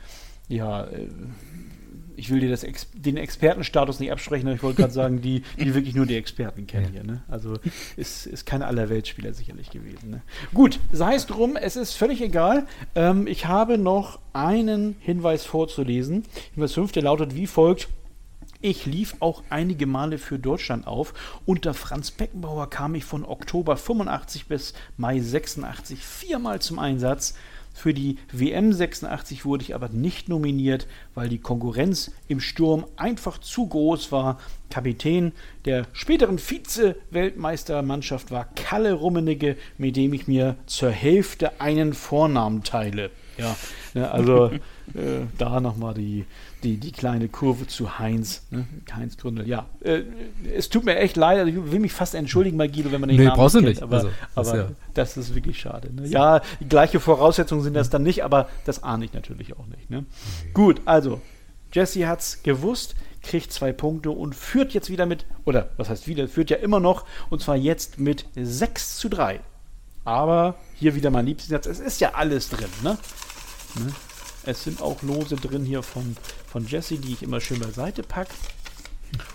[0.49, 1.09] ja äh,
[2.17, 5.75] ich will dir das den Expertenstatus nicht absprechen, aber ich wollte gerade sagen, die, die
[5.75, 7.01] wirklich nur die Experten kennen ja.
[7.01, 7.05] hier.
[7.05, 7.23] Ne?
[7.29, 7.59] Also
[7.97, 10.11] ist, ist kein Allerweltspieler sicherlich gewesen.
[10.11, 10.23] Ne?
[10.53, 12.67] Gut, sei es drum, es ist völlig egal.
[12.95, 16.25] Ähm, ich habe noch einen Hinweis vorzulesen.
[16.55, 17.89] Hinweis 5, der lautet wie folgt.
[18.61, 21.13] Ich lief auch einige Male für Deutschland auf.
[21.45, 27.35] Unter Franz Beckenbauer kam ich von Oktober 85 bis Mai 86 viermal zum Einsatz.
[27.75, 33.39] Für die WM 86 wurde ich aber nicht nominiert, weil die Konkurrenz im Sturm einfach
[33.39, 34.39] zu groß war.
[34.71, 35.33] Kapitän
[35.65, 43.11] der späteren Vize-Weltmeistermannschaft war Kalle Rummenigge, mit dem ich mir zur Hälfte einen Vornamen teile.
[43.37, 43.57] Ja,
[43.95, 46.25] ne, also äh, da nochmal die,
[46.63, 48.47] die, die kleine Kurve zu Heinz.
[48.51, 48.67] Ne?
[48.95, 49.67] Heinz Gründel, ja.
[49.81, 50.03] Äh,
[50.55, 53.09] es tut mir echt leid, also ich will mich fast entschuldigen bei Guido, wenn man
[53.09, 53.83] den nee, Namen brauchst nicht du nicht.
[53.83, 54.69] Aber, also, das, aber ja.
[54.95, 55.93] das ist wirklich schade.
[55.93, 56.07] Ne?
[56.07, 59.91] Ja, die gleiche Voraussetzungen sind das dann nicht, aber das ahne ich natürlich auch nicht.
[59.91, 59.99] Ne?
[59.99, 60.51] Okay.
[60.53, 61.21] Gut, also,
[61.73, 66.07] Jesse hat es gewusst, kriegt zwei Punkte und führt jetzt wieder mit, oder was heißt
[66.07, 69.41] wieder, führt ja immer noch, und zwar jetzt mit 6 zu 3.
[70.05, 72.99] Aber hier wieder mein Lieblingssatz, es ist ja alles drin, ne?
[73.77, 73.93] ne?
[74.47, 78.35] Es sind auch Lose drin hier von, von Jesse, die ich immer schön beiseite packe.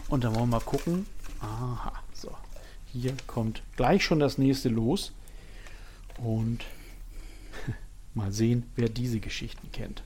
[0.07, 1.07] Und dann wollen wir mal gucken.
[1.39, 2.31] Aha, so.
[2.91, 5.11] Hier kommt gleich schon das nächste Los.
[6.17, 6.59] Und
[8.13, 10.03] mal sehen, wer diese Geschichten kennt.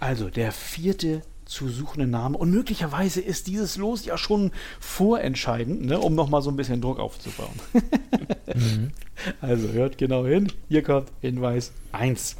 [0.00, 1.22] Also, der 4.
[1.48, 2.36] zu suchende Name.
[2.36, 7.00] Und möglicherweise ist dieses Los ja schon vorentscheidend, ne, um nochmal so ein bisschen Druck
[7.00, 7.58] aufzubauen.
[8.54, 8.90] mhm.
[9.40, 10.52] Also hört genau hin.
[10.68, 12.36] Hier kommt Hinweis 1.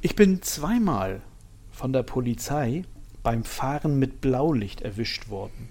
[0.00, 1.22] Ich bin zweimal
[1.70, 2.82] von der Polizei
[3.22, 5.68] beim Fahren mit Blaulicht erwischt worden.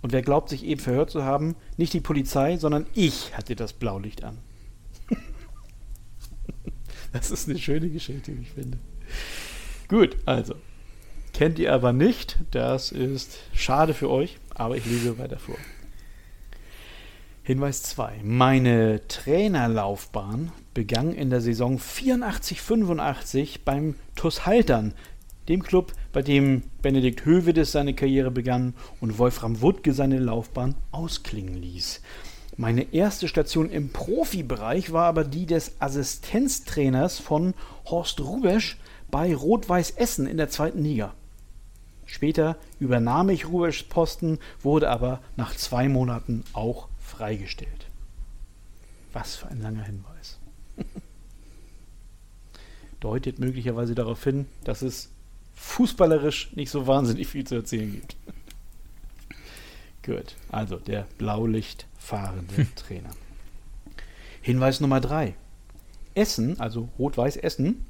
[0.00, 3.72] Und wer glaubt, sich eben verhört zu haben, nicht die Polizei, sondern ich hatte das
[3.72, 4.38] Blaulicht an.
[7.12, 8.78] das ist eine schöne Geschichte, wie ich finde.
[9.88, 10.54] Gut, also.
[11.32, 15.56] Kennt ihr aber nicht, das ist schade für euch, aber ich lese weiter vor.
[17.42, 18.20] Hinweis 2.
[18.24, 24.94] Meine Trainerlaufbahn begann in der Saison 84-85 beim TuS Haltern,
[25.48, 31.54] dem Club, bei dem Benedikt Hövedes seine Karriere begann und Wolfram Wuttke seine Laufbahn ausklingen
[31.54, 32.00] ließ.
[32.56, 38.78] Meine erste Station im Profibereich war aber die des Assistenztrainers von Horst Rubesch
[39.10, 41.14] bei Rot-Weiß Essen in der zweiten Liga.
[42.06, 47.86] Später übernahm ich Rubeschs Posten, wurde aber nach zwei Monaten auch freigestellt.
[49.12, 50.38] Was für ein langer Hinweis.
[53.00, 55.10] Deutet möglicherweise darauf hin, dass es
[55.54, 58.16] fußballerisch nicht so wahnsinnig viel zu erzählen gibt.
[60.04, 63.10] Gut, also der Blaulicht fahrende Trainer.
[64.42, 65.34] Hinweis Nummer 3.
[66.14, 67.85] Essen, also Rot-Weiß Essen,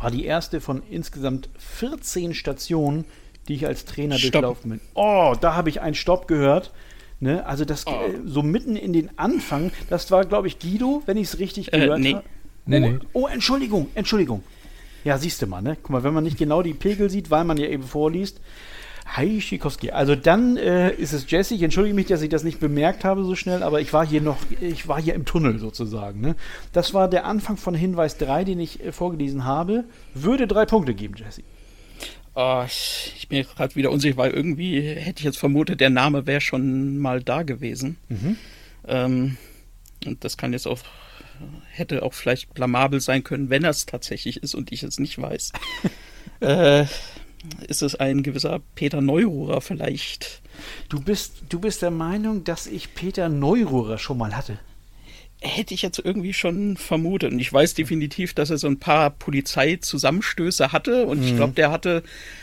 [0.00, 3.04] war die erste von insgesamt 14 Stationen,
[3.48, 4.32] die ich als Trainer Stopp.
[4.32, 4.80] durchlaufen bin.
[4.94, 6.72] Oh, da habe ich einen Stopp gehört.
[7.20, 7.44] Ne?
[7.44, 7.90] Also das oh.
[7.90, 11.72] äh, so mitten in den Anfang, das war, glaube ich, Guido, wenn ich es richtig
[11.72, 12.14] äh, gehört nee.
[12.14, 12.24] habe.
[12.66, 12.98] Nee, oh, nee.
[13.12, 14.42] oh, Entschuldigung, Entschuldigung.
[15.04, 15.76] Ja, siehst du mal, ne?
[15.82, 18.40] Guck mal, wenn man nicht genau die Pegel sieht, weil man ja eben vorliest.
[19.06, 19.90] Hi, Schikowski.
[19.90, 21.54] Also dann äh, ist es Jesse.
[21.54, 24.20] Ich entschuldige mich, dass ich das nicht bemerkt habe so schnell, aber ich war hier
[24.20, 26.20] noch, ich war hier im Tunnel sozusagen.
[26.20, 26.36] Ne?
[26.72, 29.84] Das war der Anfang von Hinweis 3, den ich äh, vorgelesen habe.
[30.14, 31.42] Würde drei Punkte geben, Jesse.
[32.34, 36.40] Oh, ich bin gerade wieder unsicher, weil irgendwie hätte ich jetzt vermutet, der Name wäre
[36.40, 37.96] schon mal da gewesen.
[38.08, 38.36] Mhm.
[38.86, 39.36] Ähm,
[40.06, 40.78] und das kann jetzt auch
[41.70, 45.20] hätte auch vielleicht blamabel sein können, wenn er es tatsächlich ist und ich es nicht
[45.20, 45.52] weiß.
[46.40, 46.84] äh,
[47.66, 50.42] ist es ein gewisser Peter Neururer vielleicht?
[50.88, 54.58] Du bist, du bist der Meinung, dass ich Peter Neururer schon mal hatte?
[55.40, 57.32] Hätte ich jetzt irgendwie schon vermutet.
[57.32, 61.06] Und ich weiß definitiv, dass er so ein paar Polizeizusammenstöße hatte.
[61.06, 61.26] Und mhm.
[61.26, 62.02] ich glaube, der hatte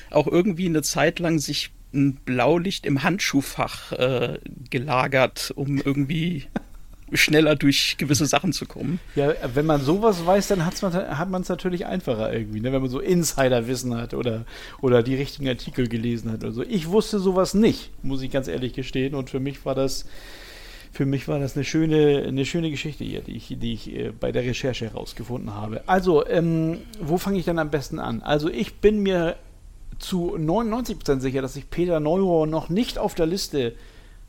[0.10, 6.48] auch irgendwie eine Zeit lang sich ein Blaulicht im Handschuhfach äh, gelagert, um irgendwie
[7.14, 9.00] schneller durch gewisse Sachen zu kommen.
[9.16, 12.72] Ja, wenn man sowas weiß, dann hat's man, hat man es natürlich einfacher irgendwie, ne?
[12.74, 14.46] wenn man so Insiderwissen hat oder,
[14.82, 16.44] oder die richtigen Artikel gelesen hat.
[16.44, 19.16] Also ich wusste sowas nicht, muss ich ganz ehrlich gestehen.
[19.16, 20.06] Und für mich war das,
[20.92, 24.12] für mich war das eine schöne, eine schöne Geschichte hier, die ich, die ich äh,
[24.12, 25.84] bei der Recherche herausgefunden habe.
[25.88, 28.22] Also, ähm, wo fange ich dann am besten an?
[28.22, 29.38] Also ich bin mir
[29.98, 33.74] zu 99% sicher, dass ich Peter Neuro noch nicht auf der Liste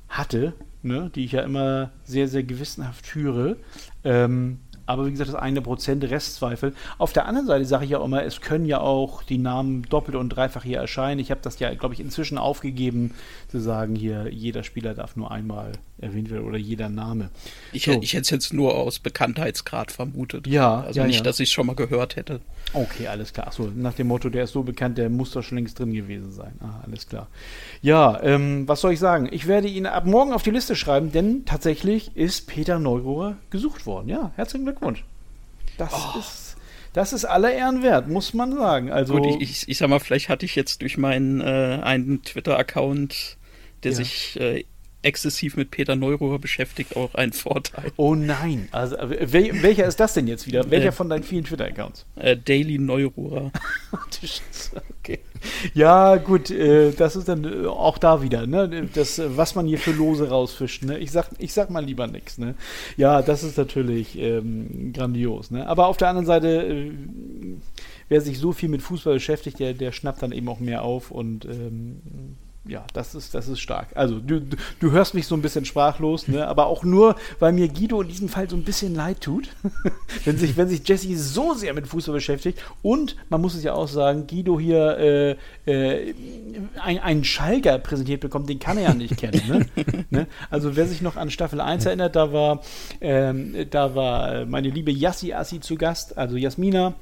[0.08, 3.56] hatte ne, die ich ja immer sehr, sehr gewissenhaft führe.
[4.04, 6.74] Ähm, aber wie gesagt, das eine Prozent Restzweifel.
[6.96, 10.16] Auf der anderen Seite sage ich ja immer, es können ja auch die Namen doppelt
[10.16, 11.20] und dreifach hier erscheinen.
[11.20, 13.12] Ich habe das ja, glaube ich, inzwischen aufgegeben,
[13.48, 17.30] zu sagen, hier, jeder Spieler darf nur einmal erwähnt werden oder jeder Name.
[17.72, 17.92] Ich, so.
[18.00, 20.46] ich hätte es jetzt nur aus Bekanntheitsgrad vermutet.
[20.46, 20.80] Ja.
[20.80, 21.22] Also ja, nicht, ja.
[21.22, 22.40] dass ich es schon mal gehört hätte.
[22.72, 23.48] Okay, alles klar.
[23.48, 26.32] Achso, nach dem Motto, der ist so bekannt, der muss doch schon längst drin gewesen
[26.32, 26.52] sein.
[26.60, 27.28] Ah, alles klar.
[27.82, 29.28] Ja, ähm, was soll ich sagen?
[29.30, 33.86] Ich werde ihn ab morgen auf die Liste schreiben, denn tatsächlich ist Peter Neurohr gesucht
[33.86, 34.08] worden.
[34.08, 35.04] Ja, herzlichen Glückwunsch.
[35.78, 36.18] Das oh.
[36.18, 36.56] ist.
[36.92, 38.90] Das ist aller Ehren wert, muss man sagen.
[38.90, 42.22] Also Gut, ich, ich, ich sag mal, vielleicht hatte ich jetzt durch meinen äh, einen
[42.22, 43.36] Twitter-Account,
[43.84, 43.96] der ja.
[43.96, 44.64] sich äh,
[45.02, 47.92] exzessiv mit Peter Neururer beschäftigt, auch ein Vorteil.
[47.96, 48.68] Oh nein.
[48.72, 50.70] Also, wel, welcher ist das denn jetzt wieder?
[50.70, 52.04] Welcher äh, von deinen vielen Twitter-Accounts?
[52.16, 53.52] Äh, Daily Neururer.
[55.00, 55.20] okay.
[55.72, 58.88] Ja, gut, äh, das ist dann äh, auch da wieder, ne?
[58.92, 60.98] Das, was man hier für Lose rausfischt, ne?
[60.98, 62.54] Ich sag, ich sag mal lieber nichts, ne?
[62.96, 65.66] Ja, das ist natürlich ähm, grandios, ne?
[65.68, 66.92] Aber auf der anderen Seite, äh,
[68.08, 71.12] wer sich so viel mit Fußball beschäftigt, der, der schnappt dann eben auch mehr auf
[71.12, 72.00] und ähm,
[72.68, 73.88] ja, das ist, das ist stark.
[73.94, 74.42] Also du,
[74.78, 76.46] du hörst mich so ein bisschen sprachlos, ne?
[76.46, 79.48] aber auch nur, weil mir Guido in diesem Fall so ein bisschen leid tut,
[80.26, 83.72] wenn sich, wenn sich Jesse so sehr mit Fußball beschäftigt und man muss es ja
[83.72, 86.14] auch sagen, Guido hier äh, äh,
[86.82, 89.40] ein, einen Schalker präsentiert bekommt, den kann er ja nicht kennen.
[89.48, 90.04] Ne?
[90.10, 90.26] ne?
[90.50, 92.60] Also wer sich noch an Staffel 1 erinnert, da war,
[93.00, 96.94] ähm, da war meine liebe Yassi Assi zu Gast, also Jasmina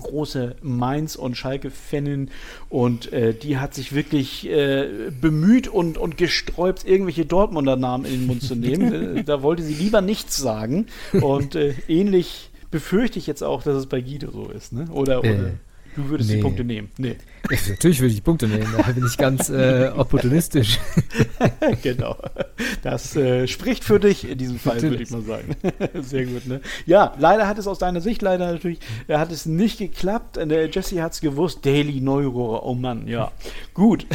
[0.00, 2.30] große Mainz- und Schalke-Fanin
[2.68, 8.12] und äh, die hat sich wirklich äh, bemüht und, und gesträubt, irgendwelche Dortmunder Namen in
[8.12, 8.82] den Mund zu nehmen.
[8.92, 13.76] Äh, da wollte sie lieber nichts sagen und äh, ähnlich befürchte ich jetzt auch, dass
[13.76, 14.86] es bei Guido so ist, ne?
[14.92, 15.50] Oder, oder
[15.94, 16.36] Du würdest nee.
[16.36, 16.88] die Punkte nehmen.
[16.96, 17.16] Nee.
[17.68, 18.72] Natürlich würde ich die Punkte nehmen.
[18.76, 20.78] Da bin ich ganz äh, opportunistisch.
[21.82, 22.16] genau.
[22.82, 25.56] Das äh, spricht für dich in diesem Fall, würde ich mal sagen.
[26.02, 26.60] Sehr gut, ne?
[26.86, 28.78] Ja, leider hat es aus deiner Sicht leider natürlich,
[29.08, 30.38] äh, hat es nicht geklappt.
[30.38, 31.66] Äh, Jesse hat es gewusst.
[31.66, 33.30] Daily Neurohre, oh Mann, ja.
[33.74, 34.06] Gut.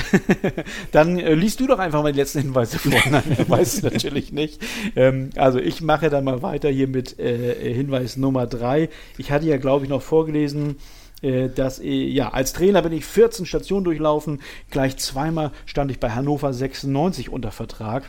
[0.92, 2.92] dann äh, liest du doch einfach mal die letzten Hinweise vor.
[3.12, 4.62] Nein, er weiß es natürlich nicht.
[4.96, 8.90] Ähm, also ich mache dann mal weiter hier mit äh, Hinweis Nummer drei.
[9.18, 10.78] Ich hatte ja, glaube ich, noch vorgelesen,
[11.22, 14.40] dass ja als Trainer bin ich 14 Stationen durchlaufen.
[14.70, 18.04] Gleich zweimal stand ich bei Hannover 96 unter Vertrag.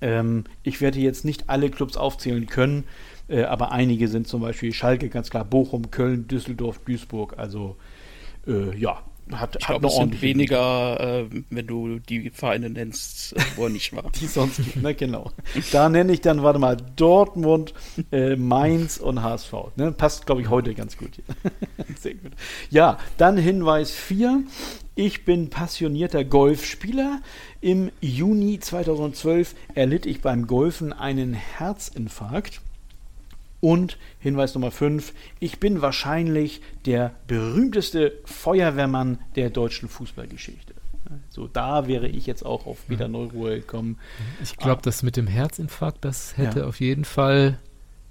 [0.00, 2.84] Ähm, ich werde jetzt nicht alle Clubs aufzählen können,
[3.28, 7.34] äh, aber einige sind zum Beispiel Schalke, ganz klar, Bochum, Köln, Düsseldorf, Duisburg.
[7.38, 7.76] Also
[8.46, 13.64] äh, ja, hat, ich glaube, es sind weniger, äh, wenn du die Vereine nennst, wo
[13.64, 14.10] er nicht war.
[14.20, 15.30] die sonst ne, genau.
[15.72, 17.74] Da nenne ich dann, warte mal, Dortmund,
[18.12, 19.52] äh, Mainz und HSV.
[19.76, 19.92] Ne?
[19.92, 21.10] Passt, glaube ich, heute ganz gut.
[22.00, 22.32] Sehr gut.
[22.70, 24.42] Ja, dann Hinweis 4.
[24.94, 27.20] Ich bin passionierter Golfspieler.
[27.60, 32.60] Im Juni 2012 erlitt ich beim Golfen einen Herzinfarkt.
[33.60, 40.74] Und Hinweis Nummer 5, ich bin wahrscheinlich der berühmteste Feuerwehrmann der deutschen Fußballgeschichte.
[41.30, 43.98] So, da wäre ich jetzt auch auf wieder Neuruhe gekommen.
[44.42, 44.84] Ich glaube, ah.
[44.84, 46.66] das mit dem Herzinfarkt, das hätte ja.
[46.66, 47.58] auf jeden Fall,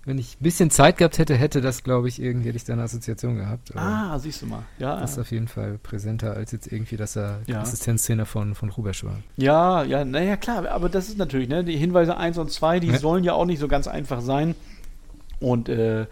[0.05, 2.73] wenn ich ein bisschen Zeit gehabt hätte, hätte das, glaube ich, irgendwie hätte ich da
[2.73, 3.75] eine Assoziation gehabt.
[3.75, 4.63] ah, siehst du mal.
[4.79, 7.62] Ja, das ist auf jeden Fall präsenter als jetzt irgendwie, dass er ja.
[7.62, 9.19] Assistenztrainer von, von Rubesch war.
[9.36, 12.88] Ja, ja, naja, klar, aber das ist natürlich, ne, die Hinweise 1 und 2, die
[12.88, 12.97] ja.
[12.97, 14.55] sollen ja auch nicht so ganz einfach sein.
[15.39, 16.06] Und äh,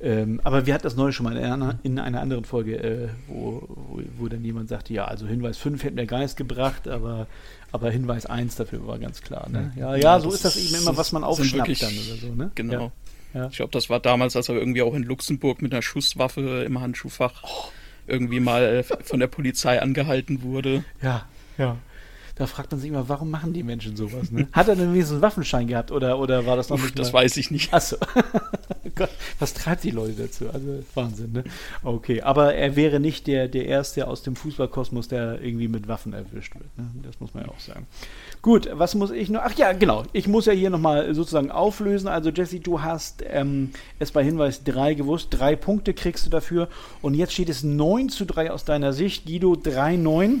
[0.00, 3.08] ähm, aber wir hatten das neulich schon mal in einer, in einer anderen Folge, äh,
[3.28, 7.26] wo, wo, wo, dann jemand sagte, ja, also Hinweis 5 hätte mir Geist gebracht, aber,
[7.72, 9.48] aber Hinweis 1 dafür war ganz klar.
[9.48, 9.72] Ne?
[9.76, 12.34] Ja, ja, ja, so ist das eben immer, was man aufschnappt dann oder so.
[12.34, 12.50] Ne?
[12.54, 12.92] Genau.
[13.32, 13.48] Ja.
[13.48, 16.80] Ich glaube, das war damals, als er irgendwie auch in Luxemburg mit einer Schusswaffe im
[16.80, 17.68] Handschuhfach oh.
[18.06, 20.84] irgendwie mal von der Polizei angehalten wurde.
[21.02, 21.76] Ja, ja
[22.36, 24.30] da fragt man sich immer, warum machen die Menschen sowas?
[24.30, 24.46] Ne?
[24.52, 26.98] Hat er denn wenigstens einen Waffenschein gehabt oder, oder war das noch Uff, nicht?
[26.98, 27.20] Das mal?
[27.20, 27.72] weiß ich nicht.
[27.72, 27.96] Achso.
[28.94, 30.48] Gott, was treibt die Leute dazu?
[30.50, 31.44] Also Wahnsinn, ne?
[31.82, 36.12] Okay, aber er wäre nicht der, der Erste aus dem Fußballkosmos, der irgendwie mit Waffen
[36.12, 36.78] erwischt wird.
[36.78, 36.90] Ne?
[37.02, 37.86] Das muss man ja auch sagen.
[38.42, 39.40] Gut, was muss ich noch?
[39.42, 40.04] Ach ja, genau.
[40.12, 42.08] Ich muss ja hier nochmal sozusagen auflösen.
[42.08, 45.28] Also, Jesse, du hast ähm, es bei Hinweis 3 gewusst.
[45.30, 46.68] Drei Punkte kriegst du dafür.
[47.02, 49.26] Und jetzt steht es 9 zu 3 aus deiner Sicht.
[49.26, 50.40] Guido 3-9.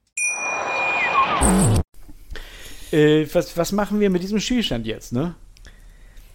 [2.91, 5.35] Äh, was, was machen wir mit diesem Spielstand jetzt, ne?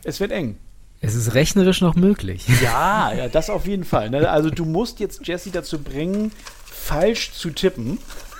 [0.04, 0.56] Es wird eng.
[1.00, 2.46] Es ist rechnerisch noch möglich.
[2.62, 4.10] Ja, ja, das auf jeden Fall.
[4.10, 4.28] Ne?
[4.28, 6.32] Also du musst jetzt Jesse dazu bringen,
[6.64, 7.98] falsch zu tippen.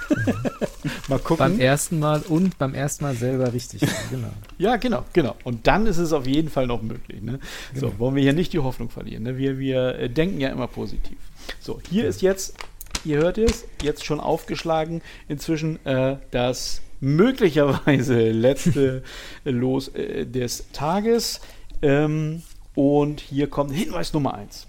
[1.09, 1.39] mal gucken.
[1.39, 3.83] Beim ersten Mal und beim ersten Mal selber richtig.
[4.11, 4.31] Genau.
[4.59, 5.37] ja, genau, genau.
[5.45, 7.21] Und dann ist es auf jeden Fall noch möglich.
[7.23, 7.41] Ne?
[7.75, 7.89] Genau.
[7.89, 9.25] So, wollen wir hier nicht die Hoffnung verlieren.
[9.25, 9.37] Ne?
[9.37, 11.19] Wir, wir äh, denken ja immer positiv.
[11.61, 12.09] So, hier ja.
[12.09, 12.55] ist jetzt,
[13.05, 19.03] ihr hört es, jetzt schon aufgeschlagen inzwischen äh, das möglicherweise letzte
[19.45, 21.41] Los äh, des Tages.
[21.83, 22.43] Ähm,
[22.75, 24.67] und hier kommt Hinweis Nummer 1.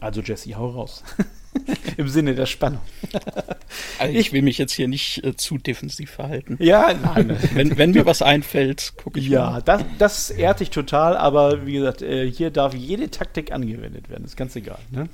[0.00, 1.02] Also Jesse, hau raus.
[1.96, 2.80] Im Sinne der Spannung.
[3.98, 6.56] also ich will mich jetzt hier nicht äh, zu defensiv verhalten.
[6.60, 7.36] Ja, nein.
[7.54, 9.62] wenn, wenn mir was einfällt, gucke ich Ja, mal.
[9.62, 14.24] das, das ehrt dich total, aber wie gesagt, äh, hier darf jede Taktik angewendet werden.
[14.24, 14.78] Ist ganz egal.
[14.90, 15.08] Ne?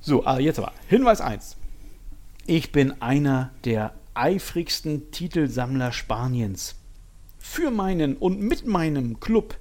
[0.00, 0.72] So, ah, jetzt aber.
[0.88, 1.56] Hinweis 1.
[2.46, 6.74] Ich bin einer der eifrigsten Titelsammler Spaniens.
[7.38, 9.56] Für meinen und mit meinem Club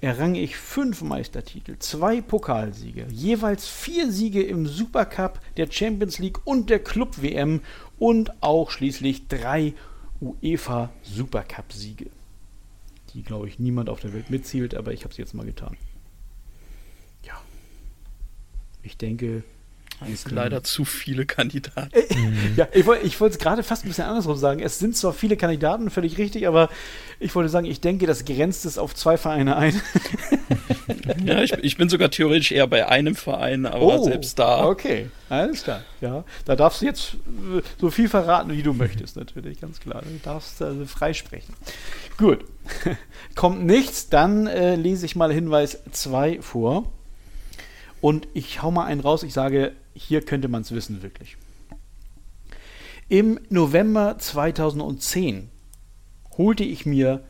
[0.00, 6.70] errang ich fünf Meistertitel, zwei Pokalsiege, jeweils vier Siege im Supercup, der Champions League und
[6.70, 7.60] der Club WM
[7.98, 9.74] und auch schließlich drei
[10.20, 12.10] UEFA Supercup-Siege.
[13.14, 15.76] Die, glaube ich, niemand auf der Welt mitzielt, aber ich habe es jetzt mal getan.
[17.24, 17.40] Ja.
[18.82, 19.44] Ich denke,
[20.10, 21.90] es sind leider zu viele Kandidaten.
[21.92, 22.04] Äh,
[22.56, 24.60] ja, ich, ich wollte es gerade fast ein bisschen andersrum sagen.
[24.60, 26.68] Es sind zwar viele Kandidaten, völlig richtig, aber
[27.20, 29.80] ich wollte sagen, ich denke, das grenzt es auf zwei Vereine ein.
[31.24, 34.66] ja, ich, ich, bin sogar theoretisch eher bei einem Verein, aber oh, selbst da.
[34.66, 35.82] Okay, alles klar.
[36.00, 40.02] Ja, da darfst du jetzt äh, so viel verraten, wie du möchtest, natürlich, ganz klar.
[40.02, 41.54] Du darfst also freisprechen.
[42.18, 42.44] Gut.
[43.34, 46.90] Kommt nichts, dann äh, lese ich mal Hinweis 2 vor.
[48.02, 51.36] Und ich hau mal einen raus, ich sage, hier könnte man es wissen, wirklich.
[53.08, 55.48] Im November 2010
[56.36, 57.22] holte ich mir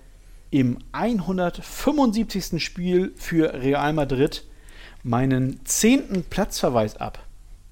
[0.51, 2.63] im 175.
[2.63, 4.45] Spiel für Real Madrid
[5.03, 7.19] meinen zehnten Platzverweis ab.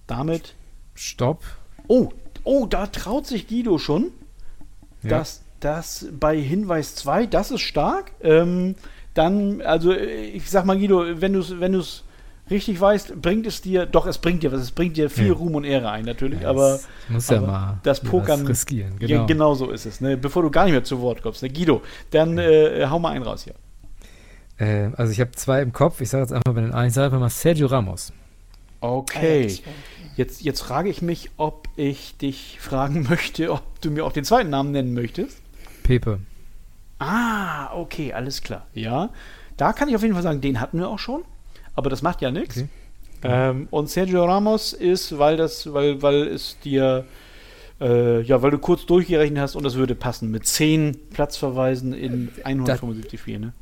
[0.07, 0.55] Damit.
[0.95, 1.43] Stopp.
[1.89, 2.11] Oh,
[2.45, 4.13] oh, da traut sich Guido schon.
[5.03, 5.11] Ja.
[5.11, 8.13] Das, das bei Hinweis 2, das ist stark.
[8.21, 8.75] Ähm,
[9.15, 11.83] dann, also ich sag mal, Guido, wenn du es wenn
[12.51, 15.33] richtig weißt, bringt es dir, doch, es bringt dir was, es bringt dir viel ja.
[15.33, 18.99] Ruhm und Ehre ein, natürlich, ja, aber, muss aber ja mal das Pokern riskieren.
[18.99, 19.13] Genau.
[19.13, 20.17] Ja, genau so ist es, ne?
[20.17, 21.43] bevor du gar nicht mehr zu Wort kommst.
[21.43, 21.51] Ne?
[21.51, 23.55] Guido, dann äh, hau mal einen raus hier.
[24.59, 26.95] Äh, also ich habe zwei im Kopf, ich sage jetzt einfach mal den einen, ich
[26.95, 28.13] sage einfach mal Sergio Ramos.
[28.81, 29.59] Okay.
[30.17, 34.25] Jetzt, jetzt frage ich mich, ob ich dich fragen möchte, ob du mir auch den
[34.25, 35.41] zweiten Namen nennen möchtest.
[35.83, 36.21] Pepe.
[36.99, 38.67] Ah, okay, alles klar.
[38.75, 39.11] Ja,
[39.57, 41.25] da kann ich auf jeden Fall sagen, den hatten wir auch schon
[41.75, 42.59] aber das macht ja nichts.
[42.59, 42.69] Okay.
[43.23, 47.05] Ähm, und Sergio Ramos ist, weil das, weil, weil es dir,
[47.81, 52.31] äh, ja, weil du kurz durchgerechnet hast und das würde passen mit 10 Platzverweisen in
[52.45, 53.53] 175 Spielen, ne?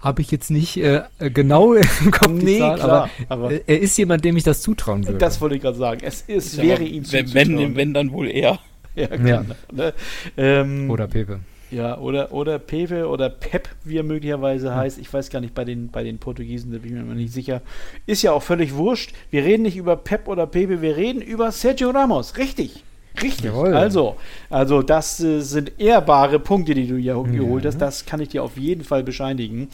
[0.00, 3.96] Habe ich jetzt nicht äh, genau im Kopf nee, Zahl, klar, aber, aber, er ist
[3.98, 5.18] jemand, dem ich das zutrauen würde.
[5.18, 6.00] Das wollte ich gerade sagen.
[6.04, 8.60] Es ist, wäre ihm wenn, wenn, wenn, dann wohl er.
[8.94, 9.44] Ja, ja.
[9.72, 9.94] Ne?
[10.36, 11.40] Ähm, Oder Pepe.
[11.70, 14.98] Ja, oder, oder Pepe oder Pep, wie er möglicherweise heißt.
[14.98, 17.60] Ich weiß gar nicht, bei den, bei den Portugiesen, da bin ich mir nicht sicher.
[18.06, 19.14] Ist ja auch völlig wurscht.
[19.30, 22.36] Wir reden nicht über Pep oder Pepe, wir reden über Sergio Ramos.
[22.38, 22.84] Richtig.
[23.22, 23.46] Richtig.
[23.46, 23.74] Jawohl.
[23.74, 24.16] Also,
[24.48, 27.22] also das äh, sind ehrbare Punkte, die du hier ja.
[27.22, 27.78] geholt hast.
[27.78, 29.68] Das kann ich dir auf jeden Fall bescheinigen.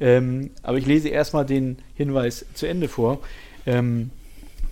[0.00, 3.20] Ähm, aber ich lese erstmal den Hinweis zu Ende vor.
[3.66, 4.10] Ähm,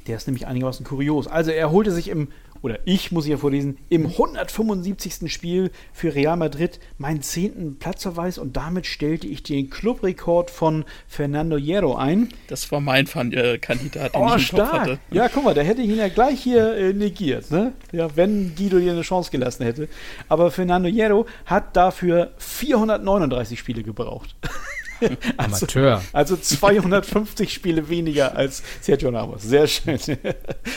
[0.06, 1.26] der ist nämlich einigermaßen kurios.
[1.26, 2.28] Also er holte sich im
[2.66, 5.32] oder ich muss ja vorlesen, im 175.
[5.32, 11.56] Spiel für Real Madrid meinen zehnten Platzverweis und damit stellte ich den Clubrekord von Fernando
[11.56, 12.28] Hierro ein.
[12.48, 14.70] Das war mein äh, Kandidat, den oh, ich im stark.
[14.70, 14.98] Kopf hatte.
[15.12, 17.72] Ja, guck mal, da hätte ich ihn ja gleich hier äh, negiert, ne?
[17.92, 19.88] Ja, wenn Guido dir eine Chance gelassen hätte.
[20.28, 24.34] Aber Fernando Hierro hat dafür 439 Spiele gebraucht.
[25.36, 26.02] also, Amateur.
[26.12, 29.42] Also 250 Spiele weniger als Sergio Ramos.
[29.42, 29.98] Sehr schön.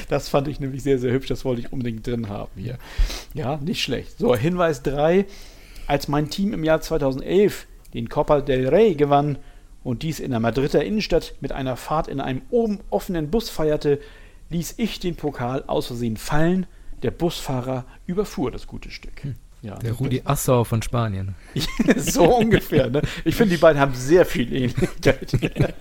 [0.09, 1.27] Das fand ich nämlich sehr, sehr hübsch.
[1.27, 2.77] Das wollte ich unbedingt drin haben hier.
[3.33, 4.17] Ja, nicht schlecht.
[4.17, 5.25] So, Hinweis 3.
[5.87, 9.37] Als mein Team im Jahr 2011 den Copa del Rey gewann
[9.83, 13.99] und dies in der Madrider Innenstadt mit einer Fahrt in einem oben offenen Bus feierte,
[14.49, 16.65] ließ ich den Pokal aus Versehen fallen.
[17.01, 19.23] Der Busfahrer überfuhr das gute Stück.
[19.23, 19.35] Hm.
[19.61, 21.35] Ja, der Rudi Assauer von Spanien.
[21.97, 22.89] so ungefähr.
[22.89, 23.01] Ne?
[23.25, 25.33] Ich finde, die beiden haben sehr viel Ähnlichkeit.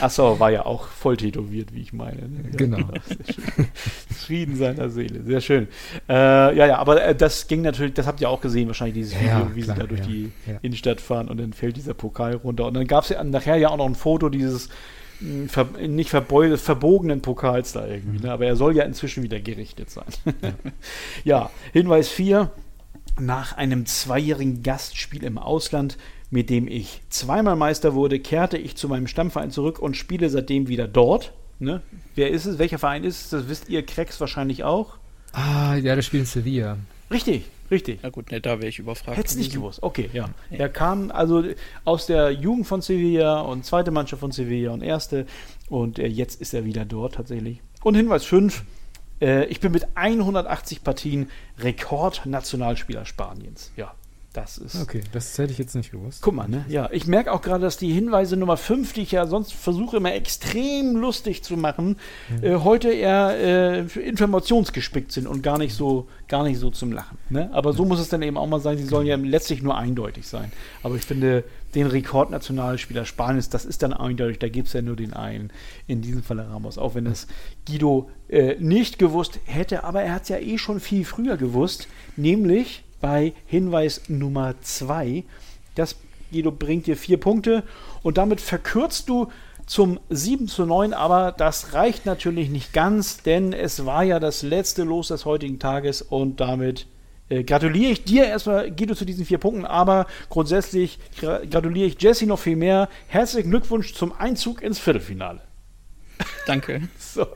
[0.00, 2.28] Assauer war ja auch voll tätowiert, wie ich meine.
[2.28, 2.50] Ne?
[2.54, 2.88] Genau.
[4.14, 5.22] Frieden seiner Seele.
[5.22, 5.68] Sehr schön.
[6.06, 9.18] Äh, ja, ja, aber äh, das ging natürlich, das habt ihr auch gesehen, wahrscheinlich dieses
[9.18, 10.58] Video, ja, wie klar, sie da durch ja, die ja.
[10.60, 12.66] Innenstadt fahren und dann fällt dieser Pokal runter.
[12.66, 14.68] Und dann gab es ja nachher ja auch noch ein Foto dieses
[15.48, 18.22] ver, nicht verbogenen Pokals da irgendwie.
[18.22, 18.32] Ne?
[18.32, 20.04] Aber er soll ja inzwischen wieder gerichtet sein.
[21.24, 22.50] ja, Hinweis 4
[23.18, 25.96] nach einem zweijährigen Gastspiel im Ausland,
[26.30, 30.68] mit dem ich zweimal Meister wurde, kehrte ich zu meinem Stammverein zurück und spiele seitdem
[30.68, 31.32] wieder dort.
[31.58, 31.82] Ne?
[32.14, 32.58] Wer ist es?
[32.58, 33.30] Welcher Verein ist es?
[33.30, 34.98] Das wisst ihr, Krex wahrscheinlich auch.
[35.32, 36.78] Ah, ja, das spielt in Sevilla.
[37.10, 38.02] Richtig, richtig.
[38.02, 39.16] Ja gut, ne, da wäre ich überfragt.
[39.16, 39.82] Hättest nicht gewusst.
[39.82, 40.30] Okay, ja.
[40.50, 40.58] ja.
[40.58, 41.44] Er kam also
[41.84, 45.26] aus der Jugend von Sevilla und zweite Mannschaft von Sevilla und erste
[45.68, 47.60] und äh, jetzt ist er wieder dort tatsächlich.
[47.82, 48.64] Und Hinweis 5,
[49.20, 53.72] äh, ich bin mit 180 Partien Rekordnationalspieler Spaniens.
[53.76, 53.94] Ja,
[54.36, 54.82] das ist.
[54.82, 56.20] Okay, das hätte ich jetzt nicht gewusst.
[56.20, 56.64] Guck mal, ne?
[56.68, 59.96] Ja, ich merke auch gerade, dass die Hinweise Nummer 5, die ich ja sonst versuche
[59.96, 61.96] immer extrem lustig zu machen,
[62.28, 62.44] mhm.
[62.44, 67.16] äh, heute eher äh, informationsgespickt sind und gar nicht so, gar nicht so zum Lachen.
[67.30, 67.48] Ne?
[67.52, 68.76] Aber so muss es dann eben auch mal sein.
[68.76, 70.52] Sie sollen ja letztlich nur eindeutig sein.
[70.82, 71.42] Aber ich finde,
[71.76, 75.52] den Rekordnationalspieler Spaniens, das ist dann eindeutig, da gibt es ja nur den einen.
[75.86, 77.26] In diesem Fall Ramos, auch wenn es
[77.68, 81.86] Guido äh, nicht gewusst hätte, aber er hat es ja eh schon viel früher gewusst,
[82.16, 85.24] nämlich bei Hinweis Nummer 2.
[85.74, 85.96] Das
[86.32, 87.62] Guido bringt dir vier Punkte
[88.02, 89.28] und damit verkürzt du
[89.66, 94.42] zum 7 zu 9, aber das reicht natürlich nicht ganz, denn es war ja das
[94.42, 96.86] letzte Los des heutigen Tages und damit
[97.28, 102.00] äh, gratuliere ich dir erstmal, Guido, zu diesen vier Punkten, aber grundsätzlich gra gratuliere ich
[102.00, 102.88] Jesse noch viel mehr.
[103.08, 105.40] Herzlichen Glückwunsch zum Einzug ins Viertelfinale.
[106.46, 106.88] Danke.
[106.98, 107.26] so,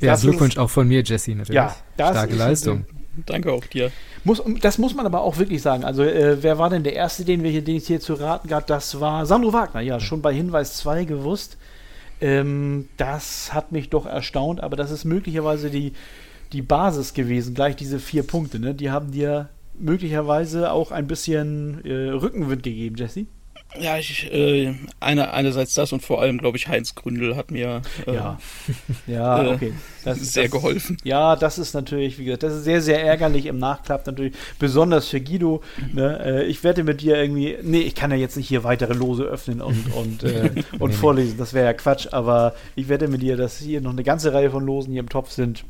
[0.00, 1.56] ja, Glückwunsch auch von mir, Jesse, natürlich.
[1.56, 2.86] Ja, Starke Leistung.
[3.26, 3.92] Danke auch dir.
[4.24, 5.84] Muss, das muss man aber auch wirklich sagen.
[5.84, 8.48] Also, äh, wer war denn der Erste, den wir hier, den ich hier zu raten
[8.48, 8.66] gab?
[8.66, 9.82] Das war Sandro Wagner.
[9.82, 11.56] Ja, schon bei Hinweis 2 gewusst.
[12.20, 15.92] Ähm, das hat mich doch erstaunt, aber das ist möglicherweise die,
[16.54, 17.54] die Basis gewesen.
[17.54, 18.58] Gleich diese vier Punkte.
[18.58, 18.74] Ne?
[18.74, 23.26] Die haben dir möglicherweise auch ein bisschen äh, Rückenwind gegeben, Jesse.
[23.78, 27.82] Ja, ich, äh, eine, einerseits das und vor allem, glaube ich, Heinz Gründel hat mir
[28.06, 28.38] äh, ja.
[29.08, 29.72] ja, äh, okay.
[30.04, 30.96] Das ist sehr das, geholfen.
[31.02, 35.08] Ja, das ist natürlich, wie gesagt, das ist sehr, sehr ärgerlich im Nachklapp natürlich, besonders
[35.08, 35.60] für Guido.
[35.92, 36.20] Ne?
[36.24, 39.24] Äh, ich wette mit dir irgendwie, nee, ich kann ja jetzt nicht hier weitere Lose
[39.24, 43.22] öffnen und, und, äh, und nee, vorlesen, das wäre ja Quatsch, aber ich wette mit
[43.22, 45.64] dir, dass hier noch eine ganze Reihe von Losen hier im Topf sind.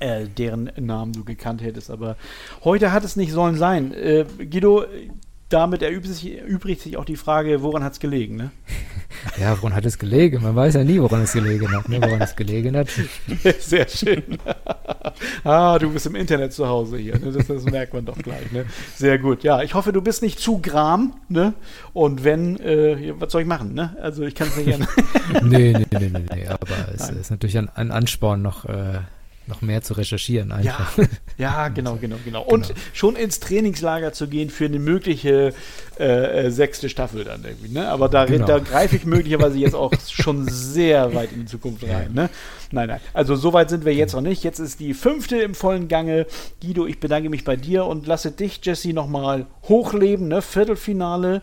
[0.00, 1.90] Äh, deren Namen du gekannt hättest.
[1.90, 2.16] Aber
[2.64, 3.92] heute hat es nicht sollen sein.
[3.92, 4.84] Äh, Guido,
[5.48, 8.50] damit erübrigt sich, erübrigt sich auch die Frage, woran hat es gelegen, ne?
[9.40, 10.42] Ja, woran hat es gelegen?
[10.42, 12.00] Man weiß ja nie, woran es gelegen hat, ne?
[12.00, 12.88] woran es gelegen hat.
[13.58, 14.22] Sehr schön.
[15.44, 17.18] ah, du bist im Internet zu Hause hier.
[17.18, 17.32] Ne?
[17.32, 18.52] Das, das, merkt man doch gleich.
[18.52, 18.66] Ne?
[18.94, 19.42] Sehr gut.
[19.42, 21.14] Ja, ich hoffe, du bist nicht zu gram.
[21.28, 21.54] Ne?
[21.94, 23.74] Und wenn, äh, was soll ich machen?
[23.74, 23.96] Ne?
[24.00, 24.78] Also ich kann es nicht
[25.42, 26.46] nee, nee, nee, nee, nee.
[26.46, 27.16] Aber es Nein.
[27.20, 28.66] ist natürlich ein, ein Ansporn noch.
[28.66, 29.00] Äh,
[29.48, 30.98] noch mehr zu recherchieren einfach.
[30.98, 31.04] Ja,
[31.38, 32.42] ja genau, genau, genau.
[32.42, 32.80] Und genau.
[32.92, 35.52] schon ins Trainingslager zu gehen für eine mögliche
[35.98, 37.72] äh, äh, sechste Staffel dann irgendwie.
[37.72, 37.88] Ne?
[37.88, 38.46] Aber da, genau.
[38.46, 42.12] da greife ich möglicherweise jetzt auch schon sehr weit in die Zukunft rein.
[42.12, 42.30] Ne?
[42.70, 43.00] Nein, nein.
[43.14, 44.44] Also so weit sind wir jetzt noch nicht.
[44.44, 46.26] Jetzt ist die fünfte im vollen Gange.
[46.62, 50.28] Guido, ich bedanke mich bei dir und lasse dich, Jesse, nochmal hochleben.
[50.28, 50.42] Ne?
[50.42, 51.42] Viertelfinale.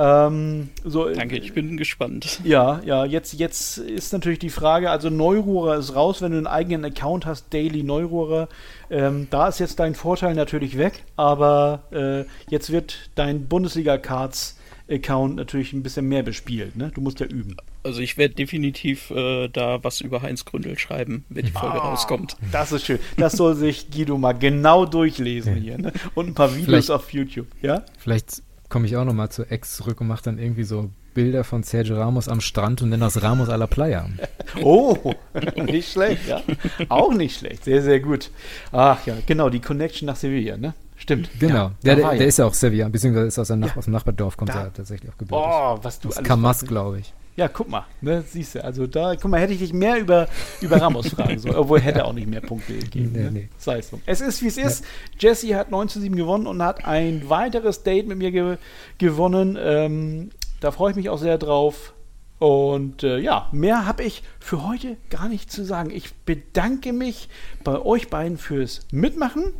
[0.00, 2.40] Ähm, so, Danke, ich bin gespannt.
[2.42, 6.46] Ja, ja, jetzt, jetzt ist natürlich die Frage, also Neururer ist raus, wenn du einen
[6.46, 8.48] eigenen Account hast, Daily Neururer,
[8.88, 14.56] ähm, da ist jetzt dein Vorteil natürlich weg, aber äh, jetzt wird dein Bundesliga-Cards
[14.90, 16.90] Account natürlich ein bisschen mehr bespielt, ne?
[16.92, 17.56] Du musst ja üben.
[17.84, 21.90] Also ich werde definitiv äh, da was über Heinz Gründel schreiben, wenn die Folge ah,
[21.90, 22.36] rauskommt.
[22.50, 22.98] Das ist schön.
[23.16, 25.92] Das soll sich Guido mal genau durchlesen hier, ne?
[26.14, 27.84] Und ein paar Videos vielleicht, auf YouTube, ja?
[27.98, 31.62] Vielleicht komme ich auch nochmal zu Ex zurück und mache dann irgendwie so Bilder von
[31.62, 34.08] Sergio Ramos am Strand und nenne das Ramos a la Playa.
[34.62, 35.14] Oh,
[35.56, 36.42] nicht schlecht, ja.
[36.88, 37.64] Auch nicht schlecht.
[37.64, 38.30] Sehr, sehr gut.
[38.72, 40.74] Ach ja, genau, die Connection nach Sevilla, ne?
[40.96, 41.30] Stimmt.
[41.38, 41.54] Genau.
[41.54, 43.56] Ja, der, der, der, ist ja auch Sevilla, beziehungsweise ist aus, ja.
[43.76, 45.46] aus dem Nachbardorf, kommt er tatsächlich auch gebürtig.
[45.48, 46.28] Oh, was du aus alles.
[46.28, 47.14] Kamas, glaube ich.
[47.36, 50.28] Ja, guck mal, ne, siehst du, also da, guck mal, hätte ich dich mehr über,
[50.60, 53.12] über Ramos fragen sollen, obwohl hätte er auch nicht mehr Punkte gegeben.
[53.12, 53.30] Nee, ne?
[53.30, 53.48] nee.
[53.56, 54.00] Sei es so.
[54.04, 54.84] Es ist, wie es ist.
[55.20, 55.30] Ja.
[55.30, 58.56] Jesse hat 9 zu 7 gewonnen und hat ein weiteres Date mit mir ge
[58.98, 59.56] gewonnen.
[59.60, 61.94] Ähm, da freue ich mich auch sehr drauf.
[62.38, 65.90] Und äh, ja, mehr habe ich für heute gar nicht zu sagen.
[65.90, 67.28] Ich bedanke mich
[67.64, 69.52] bei euch beiden fürs Mitmachen.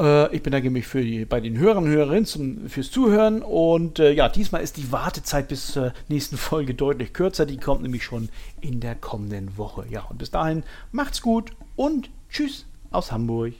[0.00, 3.42] Äh, ich bedanke mich für die, bei den Hörern und Hörerinnen zum, fürs Zuhören.
[3.42, 7.46] Und äh, ja, diesmal ist die Wartezeit bis zur nächsten Folge deutlich kürzer.
[7.46, 8.30] Die kommt nämlich schon
[8.60, 9.84] in der kommenden Woche.
[9.90, 13.52] Ja, und bis dahin macht's gut und tschüss aus Hamburg.